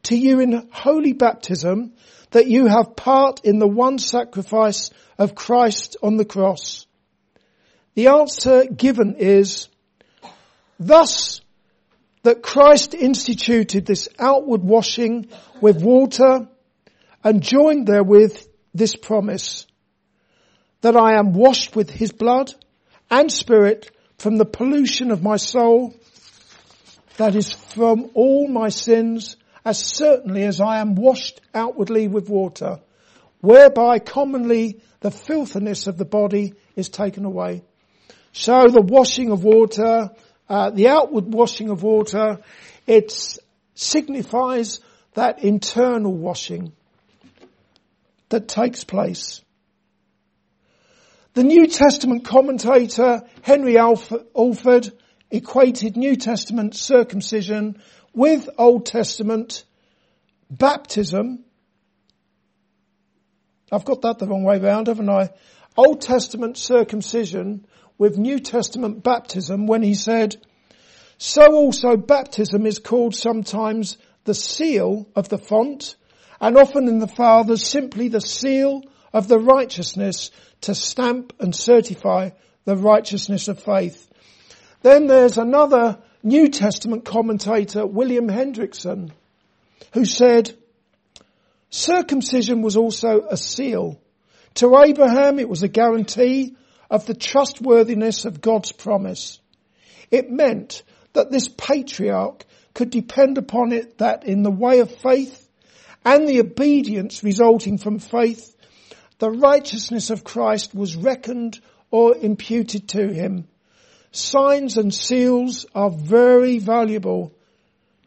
to 0.07 0.17
you 0.17 0.39
in 0.39 0.67
holy 0.71 1.13
baptism 1.13 1.93
that 2.31 2.47
you 2.47 2.67
have 2.67 2.95
part 2.95 3.41
in 3.45 3.59
the 3.59 3.67
one 3.67 3.99
sacrifice 3.99 4.89
of 5.17 5.35
Christ 5.35 5.97
on 6.03 6.17
the 6.17 6.25
cross? 6.25 6.85
The 7.95 8.07
answer 8.07 8.65
given 8.65 9.15
is, 9.15 9.69
thus 10.79 11.41
that 12.23 12.43
Christ 12.43 12.93
instituted 12.93 13.85
this 13.85 14.09
outward 14.19 14.61
washing 14.61 15.29
with 15.61 15.81
water 15.81 16.47
and 17.23 17.41
joined 17.41 17.87
therewith 17.87 18.37
this 18.73 18.95
promise 18.95 19.65
that 20.81 20.95
I 20.95 21.17
am 21.17 21.33
washed 21.33 21.75
with 21.75 21.89
his 21.89 22.11
blood 22.11 22.53
and 23.09 23.31
spirit 23.31 23.89
from 24.17 24.37
the 24.37 24.45
pollution 24.45 25.11
of 25.11 25.23
my 25.23 25.37
soul, 25.37 25.95
that 27.17 27.35
is 27.35 27.51
from 27.51 28.11
all 28.13 28.47
my 28.47 28.69
sins, 28.69 29.37
as 29.67 29.79
certainly 29.79 30.43
as 30.43 30.61
I 30.61 30.79
am 30.79 30.95
washed 30.95 31.41
outwardly 31.53 32.07
with 32.07 32.29
water, 32.29 32.79
whereby 33.41 33.99
commonly 33.99 34.79
the 35.01 35.11
filthiness 35.11 35.87
of 35.87 35.97
the 35.97 36.05
body 36.05 36.53
is 36.77 36.87
taken 36.87 37.25
away. 37.25 37.63
So 38.31 38.63
the 38.69 38.81
washing 38.81 39.29
of 39.29 39.43
water, 39.43 40.11
uh, 40.47 40.69
the 40.69 40.87
outward 40.87 41.33
washing 41.33 41.69
of 41.69 41.83
water, 41.83 42.39
it 42.85 43.13
signifies 43.75 44.79
that 45.15 45.43
internal 45.43 46.13
washing 46.13 46.71
that 48.29 48.47
takes 48.47 48.85
place. 48.85 49.41
The 51.33 51.43
New 51.43 51.67
Testament 51.67 52.23
commentator 52.23 53.23
Henry 53.41 53.77
Alford 53.77 54.93
equated 55.29 55.97
New 55.97 56.15
Testament 56.15 56.73
circumcision 56.73 57.81
with 58.17 58.49
Old 58.57 58.87
Testament 58.87 59.63
baptism. 60.49 61.45
I've 63.71 63.85
got 63.85 64.01
that 64.01 64.17
the 64.17 64.25
wrong 64.25 64.43
way 64.43 64.57
round, 64.57 64.87
haven't 64.87 65.07
I? 65.07 65.29
Old 65.77 66.01
Testament 66.01 66.57
circumcision 66.57 67.67
with 67.99 68.17
New 68.17 68.39
Testament 68.39 69.03
baptism 69.03 69.67
when 69.67 69.83
he 69.83 69.93
said, 69.93 70.35
so 71.19 71.53
also 71.53 71.95
baptism 71.95 72.65
is 72.65 72.79
called 72.79 73.13
sometimes 73.13 73.97
the 74.23 74.33
seal 74.33 75.07
of 75.15 75.29
the 75.29 75.37
font 75.37 75.95
and 76.41 76.57
often 76.57 76.87
in 76.87 76.97
the 76.97 77.07
Fathers 77.07 77.63
simply 77.63 78.07
the 78.07 78.19
seal 78.19 78.81
of 79.13 79.27
the 79.27 79.39
righteousness 79.39 80.31
to 80.61 80.73
stamp 80.73 81.33
and 81.39 81.55
certify 81.55 82.31
the 82.65 82.75
righteousness 82.75 83.47
of 83.47 83.61
faith. 83.61 84.11
Then 84.81 85.05
there's 85.05 85.37
another 85.37 85.99
New 86.23 86.49
Testament 86.49 87.05
commentator, 87.05 87.85
William 87.85 88.27
Hendriksen, 88.27 89.11
who 89.93 90.05
said, 90.05 90.55
circumcision 91.69 92.61
was 92.61 92.75
also 92.75 93.27
a 93.29 93.37
seal. 93.37 93.99
To 94.55 94.77
Abraham 94.79 95.39
it 95.39 95.49
was 95.49 95.63
a 95.63 95.67
guarantee 95.67 96.55
of 96.89 97.05
the 97.05 97.13
trustworthiness 97.13 98.25
of 98.25 98.41
God's 98.41 98.71
promise. 98.71 99.39
It 100.09 100.31
meant 100.31 100.83
that 101.13 101.31
this 101.31 101.47
patriarch 101.47 102.45
could 102.73 102.89
depend 102.89 103.37
upon 103.37 103.71
it 103.71 103.97
that 103.99 104.23
in 104.25 104.43
the 104.43 104.51
way 104.51 104.79
of 104.79 104.95
faith 104.95 105.47
and 106.05 106.27
the 106.27 106.39
obedience 106.39 107.23
resulting 107.23 107.77
from 107.77 107.99
faith, 107.99 108.55
the 109.19 109.29
righteousness 109.29 110.09
of 110.09 110.23
Christ 110.23 110.73
was 110.73 110.95
reckoned 110.95 111.59
or 111.91 112.15
imputed 112.15 112.89
to 112.89 113.07
him. 113.07 113.47
Signs 114.11 114.77
and 114.77 114.93
seals 114.93 115.65
are 115.75 115.91
very 115.91 116.59
valuable. 116.59 117.33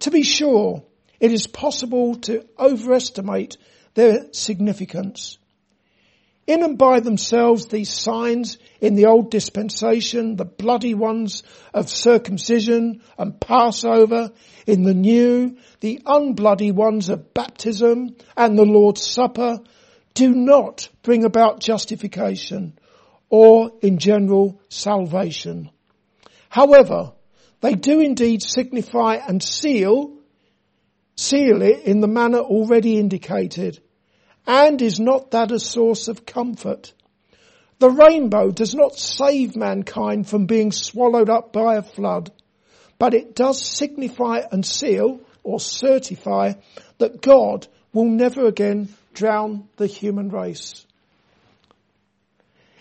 To 0.01 0.11
be 0.11 0.23
sure, 0.23 0.83
it 1.21 1.33
is 1.33 1.47
possible 1.47 2.17
to 2.17 2.47
overestimate 2.59 3.57
their 3.95 4.33
significance. 4.33 5.39
In 6.47 6.65
and 6.65 6.77
by 6.77 6.99
themselves, 6.99 7.67
these 7.67 7.93
signs 7.93 8.59
in 8.81 8.97
the 8.97 9.07
old 9.07 9.31
dispensation, 9.31 10.35
the 10.35 10.45
bloody 10.45 10.95
ones 10.95 11.45
of 11.73 11.89
circumcision 11.89 13.03
and 13.17 13.39
Passover, 13.41 14.33
in 14.67 14.83
the 14.83 14.95
new, 14.95 15.59
the 15.79 16.01
unbloody 16.05 16.73
ones 16.73 17.09
of 17.09 17.33
baptism 17.35 18.17
and 18.37 18.59
the 18.59 18.65
Lord's 18.65 19.07
Supper, 19.07 19.61
do 20.15 20.35
not 20.35 20.89
bring 21.03 21.25
about 21.25 21.61
justification 21.61 22.77
or 23.29 23.71
in 23.81 23.99
general 23.99 24.61
salvation. 24.69 25.71
However, 26.51 27.13
they 27.63 27.75
do 27.75 28.01
indeed 28.01 28.43
signify 28.43 29.15
and 29.15 29.43
seal, 29.43 30.13
seal 31.17 31.63
it 31.63 31.85
in 31.85 32.01
the 32.01 32.09
manner 32.09 32.41
already 32.41 32.99
indicated 32.99 33.81
and 34.47 34.83
is 34.83 34.99
not 34.99 35.31
that 35.31 35.53
a 35.53 35.61
source 35.61 36.09
of 36.09 36.27
comfort? 36.27 36.93
The 37.79 37.91
rainbow 37.91 38.51
does 38.51 38.75
not 38.75 38.97
save 38.97 39.55
mankind 39.57 40.29
from 40.29 40.47
being 40.47 40.73
swallowed 40.73 41.31
up 41.31 41.53
by 41.53 41.77
a 41.77 41.83
flood, 41.83 42.33
but 42.99 43.15
it 43.15 43.35
does 43.35 43.65
signify 43.65 44.43
and 44.51 44.67
seal 44.67 45.21
or 45.43 45.61
certify 45.61 46.55
that 46.99 47.23
God 47.23 47.69
will 47.93 48.07
never 48.07 48.47
again 48.47 48.89
drown 49.15 49.69
the 49.77 49.87
human 49.87 50.31
race. 50.31 50.85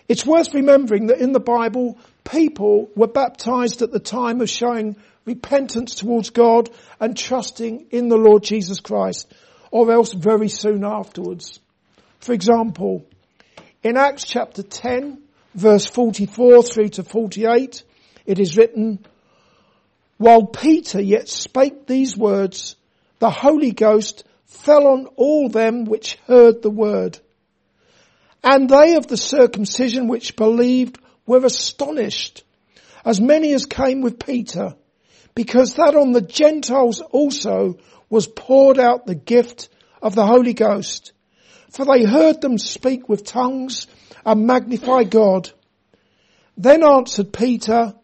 It's 0.08 0.26
worth 0.26 0.52
remembering 0.52 1.06
that 1.06 1.20
in 1.20 1.30
the 1.32 1.40
Bible, 1.40 1.98
people 2.30 2.88
were 2.94 3.08
baptized 3.08 3.82
at 3.82 3.90
the 3.90 4.00
time 4.00 4.40
of 4.40 4.48
showing 4.48 4.96
repentance 5.24 5.96
towards 5.96 6.30
God 6.30 6.70
and 6.98 7.16
trusting 7.16 7.86
in 7.90 8.08
the 8.08 8.16
Lord 8.16 8.42
Jesus 8.42 8.80
Christ 8.80 9.32
or 9.70 9.90
else 9.92 10.12
very 10.12 10.48
soon 10.48 10.84
afterwards. 10.84 11.60
For 12.20 12.32
example, 12.32 13.06
in 13.82 13.96
Acts 13.96 14.24
chapter 14.24 14.62
10 14.62 15.22
verse 15.54 15.86
44 15.86 16.62
through 16.62 16.88
to 16.90 17.02
48, 17.02 17.82
it 18.26 18.38
is 18.38 18.56
written, 18.56 19.04
while 20.16 20.46
Peter 20.46 21.00
yet 21.00 21.28
spake 21.28 21.86
these 21.86 22.16
words, 22.16 22.76
the 23.18 23.30
Holy 23.30 23.72
Ghost 23.72 24.24
fell 24.46 24.86
on 24.86 25.06
all 25.16 25.48
them 25.48 25.84
which 25.84 26.16
heard 26.26 26.62
the 26.62 26.70
word. 26.70 27.18
And 28.42 28.68
they 28.68 28.94
of 28.94 29.06
the 29.06 29.16
circumcision 29.16 30.08
which 30.08 30.36
believed 30.36 30.98
were 31.30 31.46
astonished, 31.46 32.42
as 33.04 33.20
many 33.20 33.52
as 33.52 33.64
came 33.64 34.00
with 34.00 34.18
Peter, 34.18 34.74
because 35.36 35.74
that 35.74 35.94
on 35.94 36.10
the 36.10 36.20
Gentiles 36.20 37.00
also 37.00 37.78
was 38.08 38.26
poured 38.26 38.80
out 38.80 39.06
the 39.06 39.14
gift 39.14 39.68
of 40.02 40.16
the 40.16 40.26
Holy 40.26 40.54
Ghost. 40.54 41.12
For 41.70 41.84
they 41.84 42.04
heard 42.04 42.40
them 42.40 42.58
speak 42.58 43.08
with 43.08 43.24
tongues 43.24 43.86
and 44.26 44.44
magnify 44.44 45.04
God. 45.04 45.52
Then 46.56 46.82
answered 46.82 47.32
Peter, 47.32 47.94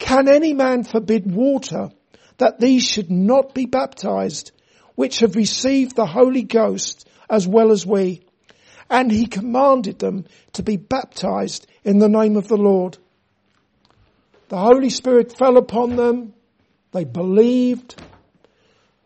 can 0.00 0.28
any 0.28 0.54
man 0.54 0.82
forbid 0.82 1.32
water 1.32 1.90
that 2.38 2.58
these 2.58 2.84
should 2.84 3.12
not 3.12 3.54
be 3.54 3.66
baptized, 3.66 4.50
which 4.96 5.20
have 5.20 5.36
received 5.36 5.94
the 5.94 6.04
Holy 6.04 6.42
Ghost 6.42 7.08
as 7.30 7.46
well 7.46 7.70
as 7.70 7.86
we? 7.86 8.22
And 8.90 9.10
he 9.10 9.26
commanded 9.26 9.98
them 9.98 10.26
to 10.52 10.62
be 10.62 10.76
baptized 10.76 11.66
in 11.84 11.98
the 11.98 12.08
name 12.08 12.36
of 12.36 12.48
the 12.48 12.56
Lord. 12.56 12.98
The 14.48 14.58
Holy 14.58 14.90
Spirit 14.90 15.36
fell 15.36 15.56
upon 15.56 15.96
them. 15.96 16.34
They 16.92 17.04
believed 17.04 17.96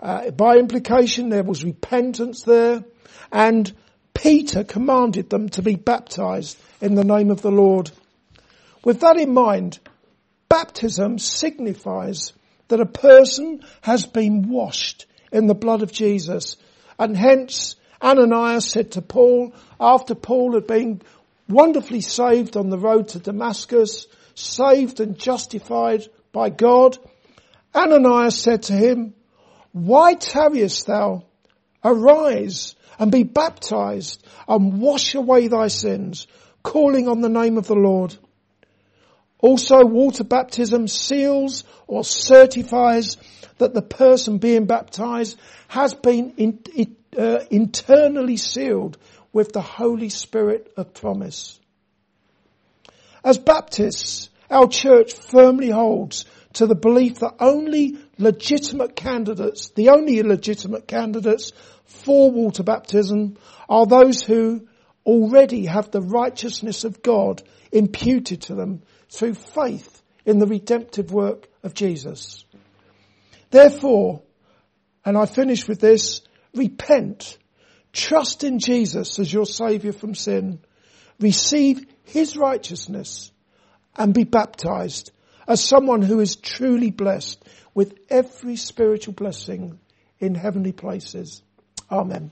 uh, 0.00 0.30
by 0.30 0.56
implication, 0.56 1.28
there 1.28 1.42
was 1.42 1.64
repentance 1.64 2.42
there, 2.42 2.84
and 3.32 3.72
Peter 4.14 4.62
commanded 4.64 5.28
them 5.28 5.48
to 5.50 5.62
be 5.62 5.74
baptized 5.74 6.56
in 6.80 6.94
the 6.94 7.04
name 7.04 7.30
of 7.30 7.42
the 7.42 7.50
Lord. 7.50 7.90
With 8.84 9.00
that 9.00 9.16
in 9.16 9.34
mind, 9.34 9.80
baptism 10.48 11.18
signifies 11.18 12.32
that 12.68 12.80
a 12.80 12.86
person 12.86 13.64
has 13.82 14.06
been 14.06 14.48
washed 14.48 15.06
in 15.32 15.46
the 15.46 15.54
blood 15.54 15.82
of 15.82 15.92
Jesus. 15.92 16.56
And 16.98 17.16
hence, 17.16 17.76
Ananias 18.02 18.70
said 18.70 18.92
to 18.92 19.02
Paul, 19.02 19.52
after 19.80 20.14
Paul 20.14 20.54
had 20.54 20.66
been 20.66 21.02
wonderfully 21.48 22.00
saved 22.00 22.56
on 22.56 22.70
the 22.70 22.78
road 22.78 23.08
to 23.08 23.18
Damascus, 23.18 24.06
saved 24.34 25.00
and 25.00 25.18
justified 25.18 26.06
by 26.32 26.50
God, 26.50 26.98
Ananias 27.74 28.38
said 28.38 28.64
to 28.64 28.72
him, 28.72 29.14
why 29.72 30.14
tarriest 30.14 30.86
thou? 30.86 31.24
Arise 31.84 32.74
and 32.98 33.12
be 33.12 33.22
baptized 33.22 34.24
and 34.48 34.80
wash 34.80 35.14
away 35.14 35.48
thy 35.48 35.68
sins, 35.68 36.26
calling 36.62 37.08
on 37.08 37.20
the 37.20 37.28
name 37.28 37.58
of 37.58 37.66
the 37.66 37.76
Lord. 37.76 38.16
Also 39.40 39.84
water 39.84 40.24
baptism 40.24 40.88
seals 40.88 41.62
or 41.86 42.02
certifies 42.02 43.16
that 43.58 43.74
the 43.74 43.82
person 43.82 44.38
being 44.38 44.66
baptized 44.66 45.38
has 45.68 45.94
been 45.94 46.34
in, 46.36 46.96
uh, 47.16 47.40
internally 47.50 48.36
sealed 48.36 48.98
with 49.32 49.52
the 49.52 49.60
Holy 49.60 50.08
Spirit 50.08 50.72
of 50.76 50.94
promise. 50.94 51.58
As 53.24 53.38
Baptists, 53.38 54.30
our 54.50 54.68
church 54.68 55.12
firmly 55.12 55.70
holds 55.70 56.24
to 56.54 56.66
the 56.66 56.74
belief 56.74 57.18
that 57.20 57.36
only 57.40 57.98
legitimate 58.18 58.96
candidates, 58.96 59.68
the 59.70 59.90
only 59.90 60.22
legitimate 60.22 60.88
candidates 60.88 61.52
for 61.84 62.30
water 62.30 62.62
baptism 62.62 63.36
are 63.68 63.86
those 63.86 64.22
who 64.22 64.66
already 65.04 65.66
have 65.66 65.90
the 65.90 66.00
righteousness 66.00 66.84
of 66.84 67.02
God 67.02 67.42
imputed 67.72 68.42
to 68.42 68.54
them 68.54 68.82
through 69.10 69.34
faith 69.34 70.02
in 70.24 70.38
the 70.38 70.46
redemptive 70.46 71.12
work 71.12 71.48
of 71.62 71.74
Jesus. 71.74 72.44
Therefore, 73.50 74.22
and 75.04 75.16
I 75.16 75.26
finish 75.26 75.66
with 75.66 75.80
this, 75.80 76.22
repent, 76.58 77.38
trust 77.92 78.44
in 78.44 78.58
Jesus 78.58 79.18
as 79.18 79.32
your 79.32 79.46
saviour 79.46 79.92
from 79.92 80.14
sin, 80.14 80.60
receive 81.20 81.86
his 82.04 82.36
righteousness 82.36 83.30
and 83.96 84.12
be 84.12 84.24
baptized 84.24 85.10
as 85.46 85.64
someone 85.64 86.02
who 86.02 86.20
is 86.20 86.36
truly 86.36 86.90
blessed 86.90 87.42
with 87.74 87.98
every 88.10 88.56
spiritual 88.56 89.14
blessing 89.14 89.78
in 90.18 90.34
heavenly 90.34 90.72
places. 90.72 91.42
Amen. 91.90 92.30